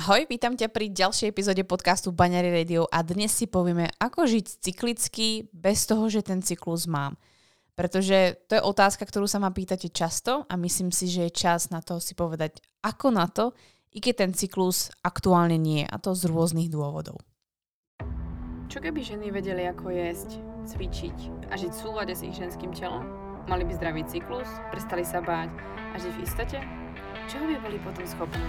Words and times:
Ahoj, 0.00 0.24
vítam 0.32 0.56
ťa 0.56 0.72
pri 0.72 0.88
ďalšej 0.88 1.28
epizóde 1.28 1.60
podcastu 1.60 2.08
Baňary 2.08 2.48
Radio 2.48 2.88
a 2.88 3.04
dnes 3.04 3.36
si 3.36 3.44
povieme, 3.44 3.84
ako 4.00 4.24
žiť 4.24 4.64
cyklicky 4.64 5.52
bez 5.52 5.84
toho, 5.84 6.08
že 6.08 6.24
ten 6.24 6.40
cyklus 6.40 6.88
mám. 6.88 7.20
Pretože 7.76 8.40
to 8.48 8.56
je 8.56 8.64
otázka, 8.64 9.04
ktorú 9.04 9.28
sa 9.28 9.44
ma 9.44 9.52
pýtate 9.52 9.92
často 9.92 10.48
a 10.48 10.56
myslím 10.56 10.88
si, 10.88 11.04
že 11.04 11.28
je 11.28 11.36
čas 11.36 11.68
na 11.68 11.84
to 11.84 12.00
si 12.00 12.16
povedať, 12.16 12.64
ako 12.80 13.12
na 13.12 13.28
to, 13.28 13.52
i 13.92 14.00
keď 14.00 14.24
ten 14.24 14.32
cyklus 14.32 14.88
aktuálne 15.04 15.60
nie, 15.60 15.84
a 15.84 16.00
to 16.00 16.16
z 16.16 16.32
rôznych 16.32 16.72
dôvodov. 16.72 17.20
Čo 18.72 18.80
keby 18.80 19.04
ženy 19.04 19.28
vedeli, 19.28 19.68
ako 19.68 19.92
jesť, 19.92 20.40
cvičiť 20.64 21.52
a 21.52 21.60
žiť 21.60 21.76
v 21.76 21.82
súlade 21.84 22.16
s 22.16 22.24
ich 22.24 22.40
ženským 22.40 22.72
telom? 22.72 23.04
Mali 23.52 23.68
by 23.68 23.76
zdravý 23.76 24.08
cyklus, 24.08 24.48
prestali 24.72 25.04
sa 25.04 25.20
báť 25.20 25.52
a 25.92 26.00
žiť 26.00 26.12
v 26.16 26.22
istote? 26.24 26.58
Čoho 27.28 27.44
by 27.52 27.56
boli 27.60 27.76
potom 27.84 28.08
schopné? 28.08 28.48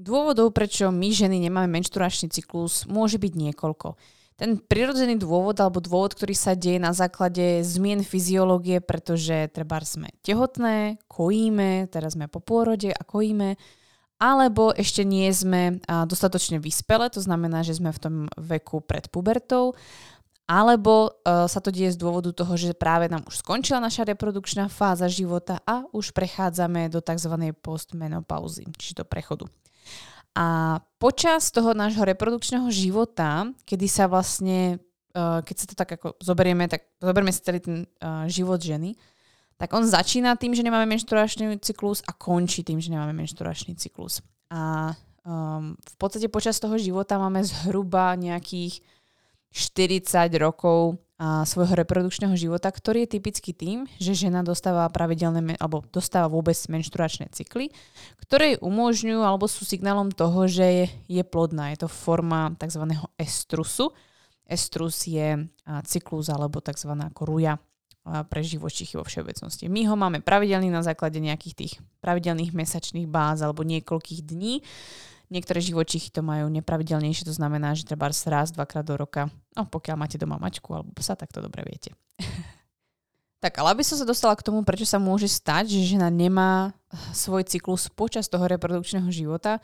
Dôvodov, 0.00 0.56
prečo 0.56 0.88
my 0.88 1.12
ženy 1.12 1.36
nemáme 1.44 1.68
menšturačný 1.76 2.32
cyklus, 2.32 2.88
môže 2.88 3.20
byť 3.20 3.32
niekoľko. 3.36 4.00
Ten 4.40 4.56
prirodzený 4.56 5.20
dôvod 5.20 5.60
alebo 5.60 5.84
dôvod, 5.84 6.16
ktorý 6.16 6.32
sa 6.32 6.56
deje 6.56 6.80
na 6.80 6.96
základe 6.96 7.60
zmien 7.60 8.00
fyziológie, 8.00 8.80
pretože 8.80 9.52
treba 9.52 9.76
sme 9.84 10.08
tehotné, 10.24 10.96
kojíme, 11.04 11.92
teraz 11.92 12.16
sme 12.16 12.32
po 12.32 12.40
pôrode 12.40 12.88
a 12.88 13.02
kojíme, 13.04 13.60
alebo 14.16 14.72
ešte 14.72 15.04
nie 15.04 15.28
sme 15.36 15.84
dostatočne 15.84 16.56
vyspele, 16.56 17.12
to 17.12 17.20
znamená, 17.20 17.60
že 17.60 17.76
sme 17.76 17.92
v 17.92 18.00
tom 18.00 18.14
veku 18.40 18.80
pred 18.80 19.04
pubertou, 19.12 19.76
alebo 20.48 21.12
uh, 21.12 21.46
sa 21.46 21.62
to 21.62 21.70
deje 21.70 21.94
z 21.94 22.00
dôvodu 22.00 22.34
toho, 22.34 22.58
že 22.58 22.74
práve 22.74 23.06
nám 23.06 23.22
už 23.22 23.38
skončila 23.38 23.78
naša 23.78 24.02
reprodukčná 24.02 24.66
fáza 24.66 25.06
života 25.06 25.62
a 25.62 25.86
už 25.94 26.10
prechádzame 26.10 26.90
do 26.90 26.98
tzv. 26.98 27.54
postmenopauzy, 27.60 28.66
čiže 28.74 29.04
do 29.04 29.06
prechodu. 29.06 29.46
A 30.36 30.78
počas 31.02 31.50
toho 31.50 31.74
nášho 31.74 32.06
reprodukčného 32.06 32.70
života, 32.70 33.50
kedy 33.66 33.86
sa 33.90 34.06
vlastne, 34.06 34.78
uh, 35.16 35.42
keď 35.42 35.56
sa 35.58 35.66
to 35.66 35.74
tak 35.74 35.90
ako 35.98 36.14
zoberieme, 36.22 36.70
tak 36.70 36.86
zoberieme 37.02 37.34
si 37.34 37.42
celý 37.42 37.58
ten 37.58 37.76
uh, 37.98 38.24
život 38.30 38.62
ženy, 38.62 38.94
tak 39.60 39.76
on 39.76 39.84
začína 39.84 40.40
tým, 40.40 40.56
že 40.56 40.64
nemáme 40.64 40.88
menšturačný 40.88 41.60
cyklus 41.60 42.00
a 42.08 42.16
končí 42.16 42.64
tým, 42.64 42.80
že 42.80 42.88
nemáme 42.88 43.12
menšturačný 43.12 43.76
cyklus. 43.76 44.24
A 44.48 44.96
um, 45.26 45.76
v 45.76 45.96
podstate 46.00 46.32
počas 46.32 46.56
toho 46.56 46.80
života 46.80 47.20
máme 47.20 47.44
zhruba 47.44 48.16
nejakých 48.16 48.80
40 49.52 50.30
rokov 50.40 50.96
a 51.20 51.44
svojho 51.44 51.76
reprodukčného 51.76 52.32
života, 52.32 52.72
ktorý 52.72 53.04
je 53.04 53.20
typický 53.20 53.52
tým, 53.52 53.84
že 54.00 54.16
žena 54.16 54.40
dostáva 54.40 54.88
pravidelné, 54.88 55.60
alebo 55.60 55.84
dostáva 55.92 56.32
vôbec 56.32 56.56
menšturačné 56.56 57.28
cykly, 57.28 57.68
ktoré 58.24 58.56
umožňujú 58.56 59.20
alebo 59.20 59.44
sú 59.44 59.68
signálom 59.68 60.08
toho, 60.08 60.48
že 60.48 60.64
je, 60.64 60.86
je 61.12 61.20
plodná. 61.20 61.76
Je 61.76 61.84
to 61.84 61.92
forma 61.92 62.56
tzv. 62.56 62.88
estrusu. 63.20 63.92
Estrus 64.48 65.04
je 65.04 65.44
cyklus 65.84 66.32
alebo 66.32 66.64
tzv. 66.64 66.88
ako 66.88 67.22
ruja 67.28 67.60
pre 68.32 68.40
živočichy 68.40 68.96
vo 68.96 69.04
všeobecnosti. 69.04 69.68
My 69.68 69.84
ho 69.92 70.00
máme 70.00 70.24
pravidelný 70.24 70.72
na 70.72 70.80
základe 70.80 71.20
nejakých 71.20 71.54
tých 71.54 71.72
pravidelných 72.00 72.56
mesačných 72.56 73.04
báz 73.04 73.44
alebo 73.44 73.60
niekoľkých 73.60 74.24
dní 74.24 74.64
Niektoré 75.30 75.62
živočichy 75.62 76.10
to 76.10 76.26
majú 76.26 76.50
nepravidelnejšie, 76.50 77.22
to 77.22 77.34
znamená, 77.34 77.78
že 77.78 77.86
treba 77.86 78.10
raz, 78.10 78.50
dvakrát 78.50 78.82
do 78.82 78.98
roka. 78.98 79.30
No 79.54 79.62
pokiaľ 79.62 79.96
máte 79.96 80.18
doma 80.18 80.42
mačku 80.42 80.74
alebo 80.74 80.90
psa, 80.98 81.14
tak 81.14 81.30
to 81.30 81.38
dobre 81.38 81.62
viete. 81.62 81.94
tak 83.44 83.54
ale 83.62 83.78
aby 83.78 83.86
som 83.86 83.94
sa 83.94 84.02
dostala 84.02 84.34
k 84.34 84.42
tomu, 84.42 84.66
prečo 84.66 84.84
sa 84.84 84.98
môže 84.98 85.30
stať, 85.30 85.70
že 85.70 85.94
žena 85.96 86.10
nemá 86.10 86.74
svoj 87.14 87.46
cyklus 87.46 87.86
počas 87.94 88.26
toho 88.26 88.50
reprodukčného 88.50 89.06
života, 89.14 89.62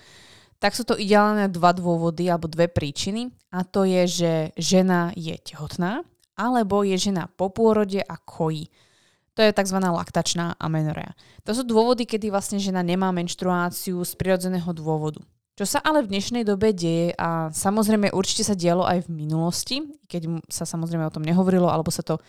tak 0.57 0.73
sú 0.73 0.89
to 0.89 0.97
ideálne 0.97 1.51
dva 1.53 1.75
dôvody 1.77 2.31
alebo 2.31 2.49
dve 2.49 2.71
príčiny. 2.71 3.29
A 3.53 3.67
to 3.67 3.85
je, 3.85 4.03
že 4.09 4.33
žena 4.57 5.13
je 5.13 5.37
tehotná 5.37 6.07
alebo 6.37 6.85
je 6.85 6.97
žena 7.01 7.33
po 7.33 7.49
pôrode 7.49 8.01
a 8.01 8.15
kojí. 8.21 8.69
To 9.37 9.45
je 9.45 9.53
tzv. 9.53 9.77
laktačná 9.81 10.57
amenorea. 10.57 11.13
To 11.45 11.53
sú 11.53 11.65
dôvody, 11.65 12.09
kedy 12.09 12.33
vlastne 12.33 12.57
žena 12.57 12.81
nemá 12.81 13.13
menštruáciu 13.13 14.01
z 14.01 14.13
prirodzeného 14.17 14.69
dôvodu. 14.73 15.21
Čo 15.57 15.65
sa 15.65 15.81
ale 15.81 16.05
v 16.05 16.13
dnešnej 16.13 16.45
dobe 16.45 16.77
deje 16.77 17.17
a 17.17 17.49
samozrejme 17.49 18.13
určite 18.13 18.45
sa 18.45 18.53
dialo 18.53 18.85
aj 18.85 19.09
v 19.09 19.25
minulosti, 19.25 19.81
keď 20.05 20.45
sa 20.53 20.69
samozrejme 20.69 21.09
o 21.09 21.15
tom 21.15 21.25
nehovorilo 21.25 21.73
alebo 21.73 21.89
sa 21.89 22.05
to 22.05 22.21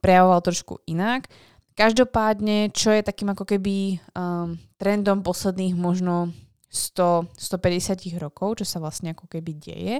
prejavovalo 0.00 0.40
trošku 0.40 0.80
inak. 0.88 1.28
Každopádne, 1.76 2.72
čo 2.72 2.88
je 2.96 3.04
takým 3.04 3.36
ako 3.36 3.44
keby 3.44 4.00
um, 4.16 4.56
trendom 4.80 5.20
posledných 5.20 5.76
možno 5.76 6.32
100, 6.72 7.36
150 7.36 8.16
rokov, 8.16 8.64
čo 8.64 8.66
sa 8.68 8.80
vlastne 8.80 9.12
ako 9.12 9.28
keby 9.28 9.52
deje, 9.52 9.94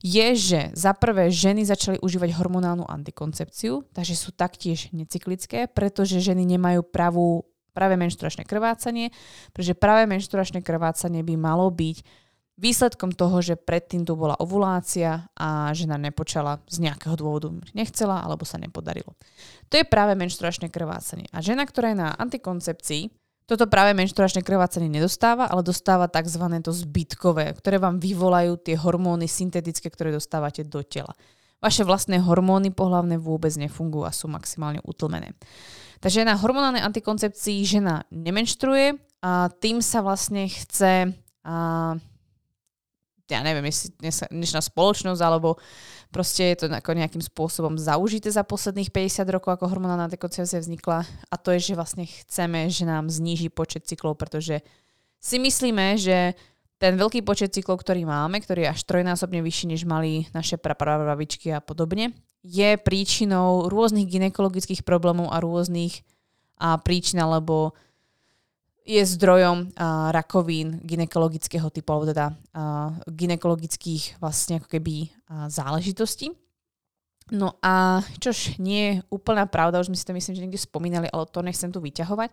je, 0.00 0.26
že 0.32 0.60
za 0.72 0.96
prvé 0.96 1.28
ženy 1.28 1.68
začali 1.68 2.00
užívať 2.00 2.32
hormonálnu 2.32 2.88
antikoncepciu, 2.88 3.84
takže 3.92 4.16
sú 4.16 4.32
taktiež 4.32 4.88
necyklické, 4.96 5.68
pretože 5.68 6.24
ženy 6.24 6.48
nemajú 6.48 6.80
pravú 6.80 7.44
práve 7.76 8.00
menšturačné 8.00 8.48
krvácanie, 8.48 9.12
pretože 9.52 9.76
práve 9.76 10.08
menšturačné 10.08 10.64
krvácanie 10.64 11.20
by 11.20 11.36
malo 11.36 11.68
byť 11.68 12.24
výsledkom 12.56 13.12
toho, 13.12 13.44
že 13.44 13.60
predtým 13.60 14.08
tu 14.08 14.16
bola 14.16 14.32
ovulácia 14.40 15.28
a 15.36 15.68
žena 15.76 16.00
nepočala 16.00 16.64
z 16.64 16.88
nejakého 16.88 17.12
dôvodu. 17.20 17.52
Nechcela 17.76 18.24
alebo 18.24 18.48
sa 18.48 18.56
nepodarilo. 18.56 19.12
To 19.68 19.76
je 19.76 19.84
práve 19.84 20.16
menšturačné 20.16 20.72
krvácanie. 20.72 21.28
A 21.36 21.44
žena, 21.44 21.68
ktorá 21.68 21.92
je 21.92 22.00
na 22.00 22.16
antikoncepcii, 22.16 23.12
toto 23.46 23.70
práve 23.70 23.94
menšturačné 23.94 24.42
krvácanie 24.42 24.90
nedostáva, 24.90 25.46
ale 25.46 25.62
dostáva 25.62 26.10
tzv. 26.10 26.42
to 26.66 26.74
zbytkové, 26.74 27.54
ktoré 27.54 27.78
vám 27.78 28.02
vyvolajú 28.02 28.58
tie 28.58 28.74
hormóny 28.74 29.30
syntetické, 29.30 29.86
ktoré 29.86 30.10
dostávate 30.10 30.66
do 30.66 30.82
tela. 30.82 31.14
Vaše 31.56 31.82
vlastné 31.88 32.20
hormóny 32.20 32.68
pohlavné 32.68 33.16
vôbec 33.16 33.52
nefungujú 33.56 34.04
a 34.04 34.12
sú 34.12 34.28
maximálne 34.28 34.84
utlmené. 34.84 35.32
Takže 36.04 36.28
na 36.28 36.36
hormonálnej 36.36 36.84
antikoncepcii 36.84 37.64
žena 37.64 38.04
nemenštruje 38.12 39.00
a 39.24 39.48
tým 39.48 39.80
sa 39.80 40.04
vlastne 40.04 40.44
chce, 40.44 41.16
a, 41.48 41.56
ja 43.26 43.40
neviem, 43.40 43.64
jestli 43.72 43.96
dnešná 44.28 44.60
spoločnosť 44.60 45.20
alebo 45.24 45.56
proste 46.12 46.52
je 46.52 46.56
to 46.60 46.66
ako 46.68 46.92
nejakým 46.92 47.24
spôsobom 47.24 47.80
zaužité 47.80 48.28
za 48.28 48.44
posledných 48.44 48.92
50 48.92 49.24
rokov, 49.32 49.56
ako 49.56 49.72
hormonálna 49.72 50.12
antikoncepcia 50.12 50.60
vznikla 50.60 51.08
a 51.08 51.34
to 51.40 51.56
je, 51.56 51.72
že 51.72 51.78
vlastne 51.80 52.04
chceme, 52.04 52.68
že 52.68 52.84
nám 52.84 53.08
zníži 53.08 53.48
počet 53.48 53.88
cyklov, 53.88 54.20
pretože 54.20 54.60
si 55.16 55.40
myslíme, 55.40 55.96
že 55.96 56.36
ten 56.76 56.92
veľký 57.00 57.24
počet 57.24 57.56
cyklov, 57.56 57.80
ktorý 57.80 58.04
máme, 58.04 58.40
ktorý 58.40 58.68
je 58.68 58.72
až 58.76 58.80
trojnásobne 58.84 59.40
vyšší, 59.40 59.72
než 59.72 59.82
mali 59.88 60.28
naše 60.36 60.60
prapravičky 60.60 61.52
a 61.56 61.64
podobne, 61.64 62.12
je 62.44 62.76
príčinou 62.78 63.66
rôznych 63.66 64.06
ginekologických 64.06 64.84
problémov 64.86 65.32
a 65.32 65.42
rôznych 65.42 66.04
a 66.60 66.78
príčin, 66.78 67.20
alebo 67.20 67.74
je 68.86 69.02
zdrojom 69.02 69.74
a, 69.74 70.14
rakovín 70.14 70.78
ginekologického 70.86 71.66
typu, 71.74 71.90
alebo 71.90 72.06
teda 72.06 72.26
a, 72.30 72.34
ginekologických 73.10 74.22
vlastne 74.22 74.62
ako 74.62 74.68
keby 74.70 75.10
a, 75.26 75.50
záležitostí. 75.50 76.30
No 77.34 77.58
a 77.58 78.06
čož 78.22 78.62
nie 78.62 78.82
je 78.86 78.92
úplná 79.10 79.50
pravda, 79.50 79.82
už 79.82 79.90
sme 79.90 79.98
si 79.98 80.06
to 80.06 80.14
myslím, 80.14 80.34
že 80.38 80.42
niekde 80.46 80.62
spomínali, 80.62 81.10
ale 81.10 81.26
to 81.26 81.42
nechcem 81.42 81.74
tu 81.74 81.82
vyťahovať. 81.82 82.30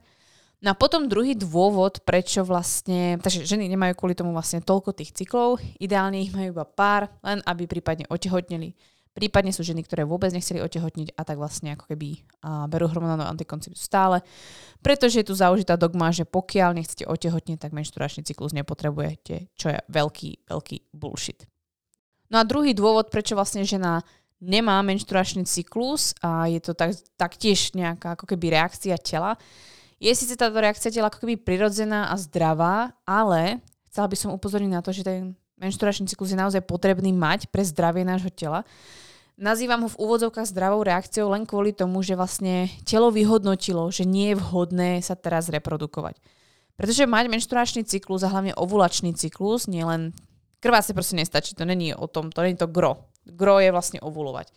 No 0.64 0.72
a 0.72 0.80
potom 0.80 1.12
druhý 1.12 1.36
dôvod, 1.36 2.00
prečo 2.08 2.40
vlastne, 2.48 3.20
takže 3.20 3.44
ženy 3.44 3.68
nemajú 3.68 4.00
kvôli 4.00 4.16
tomu 4.16 4.32
vlastne 4.32 4.64
toľko 4.64 4.96
tých 4.96 5.12
cyklov, 5.12 5.60
ideálne 5.76 6.24
ich 6.24 6.32
majú 6.32 6.56
iba 6.56 6.64
pár, 6.64 7.12
len 7.20 7.44
aby 7.44 7.68
prípadne 7.68 8.08
otehotneli. 8.08 8.72
Prípadne 9.12 9.52
sú 9.52 9.62
ženy, 9.62 9.84
ktoré 9.84 10.08
vôbec 10.08 10.32
nechceli 10.32 10.64
otehotniť 10.64 11.20
a 11.20 11.22
tak 11.28 11.38
vlastne 11.38 11.76
ako 11.76 11.92
keby 11.92 12.18
a 12.48 12.66
berú 12.66 12.90
hormonálnu 12.90 13.28
antikoncepciu 13.28 13.78
stále, 13.78 14.24
pretože 14.80 15.22
je 15.22 15.28
tu 15.28 15.36
zaužitá 15.36 15.76
dogma, 15.76 16.16
že 16.16 16.24
pokiaľ 16.24 16.80
nechcete 16.80 17.06
otehotniť, 17.06 17.60
tak 17.60 17.76
menšturačný 17.76 18.24
cyklus 18.24 18.56
nepotrebujete, 18.56 19.54
čo 19.54 19.68
je 19.70 19.78
veľký, 19.92 20.50
veľký 20.50 20.96
bullshit. 20.96 21.46
No 22.32 22.40
a 22.40 22.48
druhý 22.48 22.74
dôvod, 22.74 23.12
prečo 23.12 23.36
vlastne 23.38 23.68
žena 23.68 24.02
nemá 24.42 24.80
menšturačný 24.82 25.44
cyklus 25.46 26.16
a 26.24 26.48
je 26.48 26.64
to 26.64 26.74
tak, 26.74 26.96
taktiež 27.20 27.76
nejaká 27.76 28.16
ako 28.18 28.26
keby 28.32 28.58
reakcia 28.58 28.98
tela, 28.98 29.38
Je 30.04 30.12
síce 30.12 30.36
táto 30.36 30.60
reakcia 30.60 30.92
tela 30.92 31.08
ako 31.08 31.24
keby 31.24 31.40
prirodzená 31.40 32.12
a 32.12 32.20
zdravá, 32.20 32.92
ale 33.08 33.64
chcela 33.88 34.12
by 34.12 34.18
som 34.20 34.36
upozorniť 34.36 34.72
na 34.76 34.84
to, 34.84 34.92
že 34.92 35.08
ten 35.08 35.32
menšturačný 35.64 36.12
cyklus 36.12 36.36
je 36.36 36.44
naozaj 36.44 36.60
potrebný 36.68 37.16
mať 37.16 37.48
pre 37.48 37.64
zdravie 37.64 38.04
nášho 38.04 38.28
tela. 38.28 38.68
Nazývam 39.40 39.88
ho 39.88 39.90
v 39.90 39.96
úvodzovkách 40.04 40.52
zdravou 40.52 40.84
reakciou 40.84 41.32
len 41.32 41.48
kvôli 41.48 41.72
tomu, 41.72 42.04
že 42.04 42.20
vlastne 42.20 42.68
telo 42.84 43.16
vyhodnotilo, 43.16 43.88
že 43.96 44.04
nie 44.04 44.36
je 44.36 44.44
vhodné 44.44 45.00
sa 45.00 45.16
teraz 45.16 45.48
reprodukovať. 45.48 46.20
Pretože 46.76 47.08
mať 47.08 47.32
menšturačný 47.32 47.88
cyklus 47.88 48.28
a 48.28 48.34
hlavne 48.36 48.52
ovulačný 48.60 49.16
cyklus, 49.16 49.72
nielen 49.72 50.12
krváce 50.60 50.92
proste 50.92 51.16
nestačí, 51.16 51.56
to 51.56 51.64
není 51.64 51.96
o 51.96 52.12
tom, 52.12 52.28
to 52.28 52.44
není 52.44 52.60
to 52.60 52.68
gro. 52.68 53.08
Gro 53.24 53.64
je 53.64 53.72
vlastne 53.72 54.04
ovulovať 54.04 54.52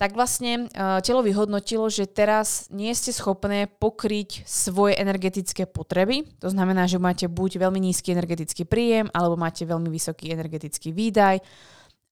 tak 0.00 0.16
vlastne 0.16 0.72
uh, 0.72 1.04
telo 1.04 1.20
vyhodnotilo, 1.20 1.92
že 1.92 2.08
teraz 2.08 2.72
nie 2.72 2.88
ste 2.96 3.12
schopné 3.12 3.68
pokryť 3.68 4.48
svoje 4.48 4.96
energetické 4.96 5.68
potreby. 5.68 6.24
To 6.40 6.48
znamená, 6.48 6.88
že 6.88 6.96
máte 6.96 7.28
buď 7.28 7.60
veľmi 7.60 7.76
nízky 7.84 8.16
energetický 8.16 8.64
príjem, 8.64 9.12
alebo 9.12 9.36
máte 9.36 9.68
veľmi 9.68 9.92
vysoký 9.92 10.32
energetický 10.32 10.96
výdaj, 10.96 11.44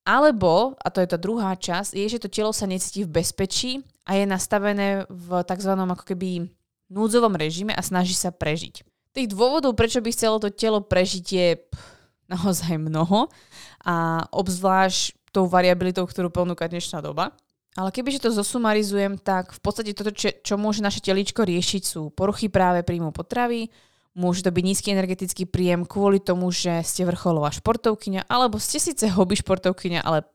alebo, 0.04 0.76
a 0.84 0.92
to 0.92 1.00
je 1.00 1.08
tá 1.08 1.16
druhá 1.16 1.56
časť, 1.56 1.96
je, 1.96 2.06
že 2.12 2.20
to 2.20 2.28
telo 2.28 2.52
sa 2.52 2.68
necíti 2.68 3.08
v 3.08 3.12
bezpečí 3.24 3.80
a 4.04 4.20
je 4.20 4.24
nastavené 4.28 5.08
v 5.08 5.40
tzv. 5.48 5.72
ako 5.72 6.04
keby 6.04 6.48
núdzovom 6.92 7.36
režime 7.36 7.72
a 7.72 7.80
snaží 7.80 8.12
sa 8.12 8.28
prežiť. 8.28 8.84
Tých 9.16 9.32
dôvodov, 9.32 9.72
prečo 9.76 10.04
by 10.04 10.12
chcelo 10.12 10.36
to 10.40 10.52
telo 10.52 10.84
prežiť, 10.84 11.24
je 11.24 11.48
naozaj 12.36 12.76
mnoho 12.76 13.32
a 13.80 14.28
obzvlášť 14.28 15.32
tou 15.32 15.48
variabilitou, 15.48 16.04
ktorú 16.04 16.28
ponúka 16.28 16.68
dnešná 16.68 17.00
doba. 17.00 17.32
Ale 17.78 17.94
kebyže 17.94 18.26
to 18.26 18.34
zosumarizujem, 18.34 19.22
tak 19.22 19.54
v 19.54 19.60
podstate 19.62 19.94
toto, 19.94 20.10
čo, 20.10 20.34
čo 20.42 20.58
môže 20.58 20.82
naše 20.82 20.98
teličko 20.98 21.46
riešiť, 21.46 21.82
sú 21.86 22.10
poruchy 22.10 22.50
práve 22.50 22.82
príjmu 22.82 23.14
potravy, 23.14 23.70
môže 24.18 24.42
to 24.42 24.50
byť 24.50 24.64
nízky 24.66 24.90
energetický 24.90 25.46
príjem 25.46 25.86
kvôli 25.86 26.18
tomu, 26.18 26.50
že 26.50 26.82
ste 26.82 27.06
vrcholová 27.06 27.54
športovkyňa, 27.54 28.26
alebo 28.26 28.58
ste 28.58 28.82
síce 28.82 29.06
hobby 29.14 29.38
športovkyňa, 29.38 30.02
ale 30.02 30.26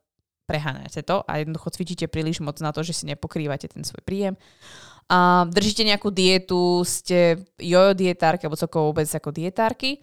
preháňate 0.47 1.03
to 1.03 1.27
a 1.27 1.43
jednoducho 1.43 1.75
cvičíte 1.75 2.07
príliš 2.07 2.39
moc 2.39 2.55
na 2.63 2.71
to, 2.71 2.79
že 2.79 2.95
si 2.95 3.03
nepokrývate 3.11 3.67
ten 3.67 3.83
svoj 3.83 4.07
príjem. 4.07 4.39
A 5.11 5.43
držíte 5.51 5.83
nejakú 5.83 6.15
dietu, 6.15 6.79
ste 6.87 7.43
jojo 7.59 7.91
dietárky 7.91 8.47
alebo 8.47 8.55
celkovo 8.55 8.95
vôbec 8.95 9.07
ako 9.11 9.35
dietárky 9.35 9.99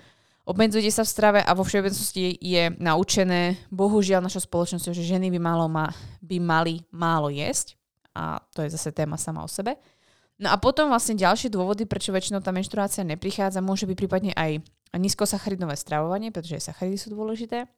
Obmedzujte 0.51 0.91
sa 0.91 1.07
v 1.07 1.15
strave 1.15 1.41
a 1.47 1.55
vo 1.55 1.63
všeobecnosti 1.63 2.35
je 2.43 2.75
naučené, 2.83 3.55
bohužiaľ 3.71 4.19
našou 4.27 4.43
spoločnosťou, 4.43 4.91
že 4.91 5.07
ženy 5.07 5.31
by, 5.31 5.39
malo 5.39 5.71
ma, 5.71 5.95
by 6.19 6.43
mali 6.43 6.83
málo 6.91 7.31
jesť. 7.31 7.79
A 8.19 8.43
to 8.51 8.67
je 8.67 8.75
zase 8.75 8.91
téma 8.91 9.15
sama 9.15 9.47
o 9.47 9.49
sebe. 9.49 9.79
No 10.43 10.51
a 10.51 10.59
potom 10.59 10.91
vlastne 10.91 11.15
ďalšie 11.15 11.55
dôvody, 11.55 11.87
prečo 11.87 12.11
väčšinou 12.11 12.43
tá 12.43 12.51
menštruácia 12.51 13.07
neprichádza, 13.07 13.63
môže 13.63 13.87
byť 13.87 13.95
prípadne 13.95 14.35
aj 14.35 14.59
nízkosacharidové 14.91 15.79
stravovanie, 15.79 16.35
pretože 16.35 16.59
aj 16.59 16.75
sacharidy 16.75 16.99
sú 16.99 17.15
dôležité. 17.15 17.71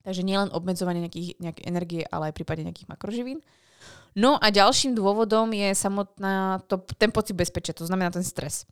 Takže 0.00 0.24
nielen 0.24 0.48
obmedzovanie 0.48 1.04
nejakých, 1.04 1.44
nejakej 1.44 1.64
energie, 1.68 2.02
ale 2.08 2.32
aj 2.32 2.40
prípadne 2.40 2.72
nejakých 2.72 2.88
makroživín. 2.88 3.44
No 4.16 4.40
a 4.40 4.48
ďalším 4.48 4.96
dôvodom 4.96 5.52
je 5.52 5.76
samotná 5.76 6.64
to, 6.72 6.80
ten 6.96 7.12
pocit 7.12 7.36
bezpečia, 7.36 7.76
to 7.76 7.84
znamená 7.84 8.08
ten 8.08 8.24
stres 8.24 8.64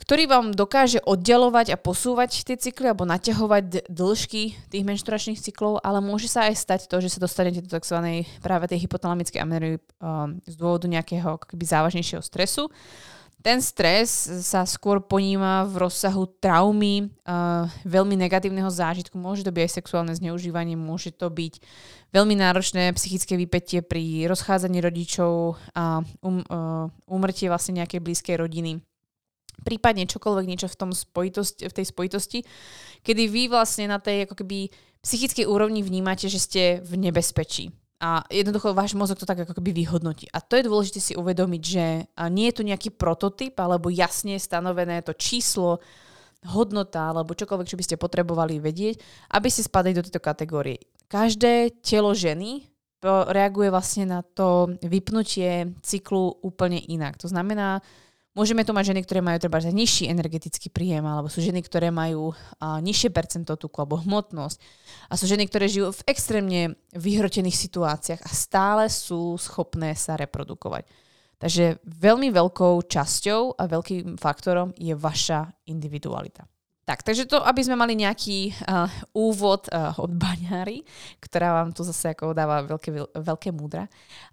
ktorý 0.00 0.24
vám 0.24 0.56
dokáže 0.56 1.04
oddelovať 1.04 1.76
a 1.76 1.80
posúvať 1.80 2.48
tie 2.48 2.56
cykly 2.56 2.88
alebo 2.88 3.04
naťahovať 3.04 3.84
dĺžky 3.92 4.56
tých 4.72 4.84
menšturačných 4.88 5.38
cyklov, 5.44 5.84
ale 5.84 6.00
môže 6.00 6.26
sa 6.32 6.48
aj 6.48 6.56
stať 6.56 6.80
to, 6.88 7.04
že 7.04 7.12
sa 7.12 7.20
dostanete 7.20 7.60
do 7.60 7.68
tzv. 7.68 8.24
práve 8.40 8.64
tej 8.64 8.88
hypotalamickej 8.88 9.44
amenorhy 9.44 9.76
um, 10.00 10.40
z 10.48 10.54
dôvodu 10.56 10.88
nejakého 10.88 11.36
akoby 11.36 11.64
závažnejšieho 11.68 12.24
stresu. 12.24 12.72
Ten 13.40 13.64
stres 13.64 14.28
sa 14.44 14.68
skôr 14.68 15.00
poníma 15.00 15.64
v 15.64 15.88
rozsahu 15.88 16.28
traumy, 16.44 17.08
uh, 17.24 17.64
veľmi 17.88 18.12
negatívneho 18.12 18.68
zážitku. 18.68 19.16
Môže 19.16 19.48
to 19.48 19.52
byť 19.52 19.64
aj 19.64 19.72
sexuálne 19.80 20.12
zneužívanie, 20.12 20.76
môže 20.76 21.08
to 21.08 21.32
byť 21.32 21.60
veľmi 22.12 22.36
náročné 22.36 22.92
psychické 22.96 23.40
vypetie 23.40 23.80
pri 23.80 24.28
rozchádzaní 24.28 24.84
rodičov 24.84 25.56
a 25.72 26.04
um, 26.20 26.44
uh, 26.52 26.92
umrtie 27.08 27.48
vlastne 27.48 27.80
nejakej 27.80 28.00
blízkej 28.04 28.36
rodiny 28.36 28.84
prípadne 29.62 30.08
čokoľvek 30.08 30.46
niečo 30.48 30.68
v, 30.68 30.78
tom 30.78 30.90
spojitosti, 30.92 31.68
v 31.68 31.76
tej 31.76 31.86
spojitosti, 31.88 32.38
kedy 33.04 33.22
vy 33.28 33.42
vlastne 33.52 33.88
na 33.90 34.00
tej 34.00 34.28
ako 34.28 34.44
keby 34.44 34.72
psychickej 35.00 35.48
úrovni 35.48 35.80
vnímate, 35.80 36.28
že 36.28 36.40
ste 36.40 36.62
v 36.84 37.08
nebezpečí. 37.08 37.72
A 38.00 38.24
jednoducho 38.32 38.72
váš 38.72 38.96
mozog 38.96 39.20
to 39.20 39.28
tak 39.28 39.44
ako 39.44 39.52
keby 39.60 39.76
vyhodnotí. 39.76 40.24
A 40.32 40.40
to 40.40 40.56
je 40.56 40.64
dôležité 40.64 41.00
si 41.04 41.12
uvedomiť, 41.12 41.62
že 41.62 41.84
nie 42.32 42.48
je 42.48 42.56
tu 42.56 42.62
nejaký 42.64 42.96
prototyp 42.96 43.60
alebo 43.60 43.92
jasne 43.92 44.40
stanovené 44.40 45.04
to 45.04 45.12
číslo, 45.12 45.84
hodnota 46.48 47.12
alebo 47.12 47.36
čokoľvek, 47.36 47.68
čo 47.68 47.76
by 47.76 47.84
ste 47.84 48.00
potrebovali 48.00 48.56
vedieť, 48.56 48.96
aby 49.36 49.48
ste 49.52 49.68
spadli 49.68 49.92
do 49.92 50.00
tejto 50.00 50.24
kategórie. 50.24 50.80
Každé 51.12 51.84
telo 51.84 52.16
ženy 52.16 52.64
reaguje 53.04 53.68
vlastne 53.68 54.08
na 54.08 54.20
to 54.24 54.72
vypnutie 54.80 55.76
cyklu 55.84 56.40
úplne 56.40 56.80
inak. 56.80 57.20
To 57.20 57.28
znamená, 57.28 57.84
Môžeme 58.30 58.62
tu 58.62 58.70
mať 58.70 58.94
ženy, 58.94 59.02
ktoré 59.02 59.20
majú 59.26 59.42
treba 59.42 59.58
nižší 59.58 60.06
energetický 60.06 60.70
príjem, 60.70 61.02
alebo 61.02 61.26
sú 61.26 61.42
ženy, 61.42 61.66
ktoré 61.66 61.90
majú 61.90 62.30
a, 62.62 62.78
nižšie 62.78 63.10
percento 63.10 63.58
tuku 63.58 63.74
alebo 63.82 63.98
hmotnosť. 63.98 64.58
A 65.10 65.18
sú 65.18 65.26
ženy, 65.26 65.50
ktoré 65.50 65.66
žijú 65.66 65.90
v 65.90 66.06
extrémne 66.06 66.60
vyhrotených 66.94 67.58
situáciách 67.58 68.22
a 68.22 68.30
stále 68.30 68.86
sú 68.86 69.34
schopné 69.34 69.98
sa 69.98 70.14
reprodukovať. 70.14 70.86
Takže 71.42 71.82
veľmi 71.82 72.30
veľkou 72.30 72.86
časťou 72.86 73.58
a 73.58 73.66
veľkým 73.66 74.14
faktorom 74.14 74.78
je 74.78 74.94
vaša 74.94 75.50
individualita. 75.66 76.46
Tak, 76.86 77.06
takže 77.06 77.30
to, 77.30 77.38
aby 77.42 77.62
sme 77.62 77.78
mali 77.78 77.94
nejaký 77.94 78.50
uh, 78.50 78.90
úvod 79.14 79.70
uh, 79.70 79.94
od 79.98 80.10
baňári, 80.10 80.82
ktorá 81.22 81.62
vám 81.62 81.70
tu 81.70 81.86
zase 81.86 82.14
ako 82.14 82.34
dáva 82.34 82.66
veľké, 82.66 83.14
veľké 83.14 83.50
múdra. 83.54 83.86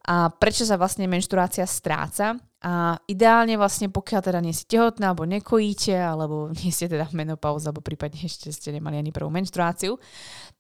A 0.10 0.34
prečo 0.34 0.66
sa 0.66 0.74
vlastne 0.74 1.06
menštruácia 1.06 1.66
stráca? 1.70 2.38
A 2.58 2.98
ideálne 3.06 3.54
vlastne, 3.54 3.86
pokiaľ 3.86 4.22
teda 4.26 4.40
nie 4.42 4.50
ste 4.50 4.66
tehotná, 4.66 5.14
alebo 5.14 5.30
nekojíte, 5.30 5.94
alebo 5.94 6.50
nie 6.66 6.74
ste 6.74 6.90
teda 6.90 7.06
v 7.06 7.22
menopauze, 7.22 7.70
alebo 7.70 7.86
prípadne 7.86 8.18
ešte 8.26 8.50
ste 8.50 8.74
nemali 8.74 8.98
ani 8.98 9.14
prvú 9.14 9.30
menštruáciu, 9.30 10.02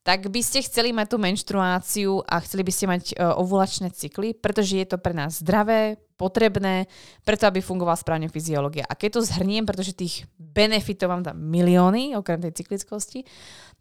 tak 0.05 0.29
by 0.29 0.41
ste 0.45 0.61
chceli 0.61 0.93
mať 0.93 1.07
tú 1.09 1.17
menštruáciu 1.17 2.21
a 2.29 2.37
chceli 2.45 2.63
by 2.63 2.71
ste 2.71 2.85
mať 2.85 3.03
uh, 3.17 3.41
ovulačné 3.41 3.89
cykly, 3.89 4.37
pretože 4.37 4.77
je 4.77 4.87
to 4.87 5.01
pre 5.01 5.11
nás 5.11 5.41
zdravé, 5.41 5.97
potrebné, 6.21 6.85
preto 7.25 7.49
aby 7.49 7.65
fungovala 7.65 7.97
správne 7.97 8.29
fyziológia. 8.29 8.85
A 8.85 8.93
keď 8.93 9.17
to 9.17 9.27
zhrniem, 9.33 9.65
pretože 9.65 9.97
tých 9.97 10.25
benefitov 10.37 11.13
vám 11.13 11.25
dám 11.25 11.37
milióny, 11.37 12.13
okrem 12.17 12.41
tej 12.41 12.61
cyklickosti, 12.61 13.25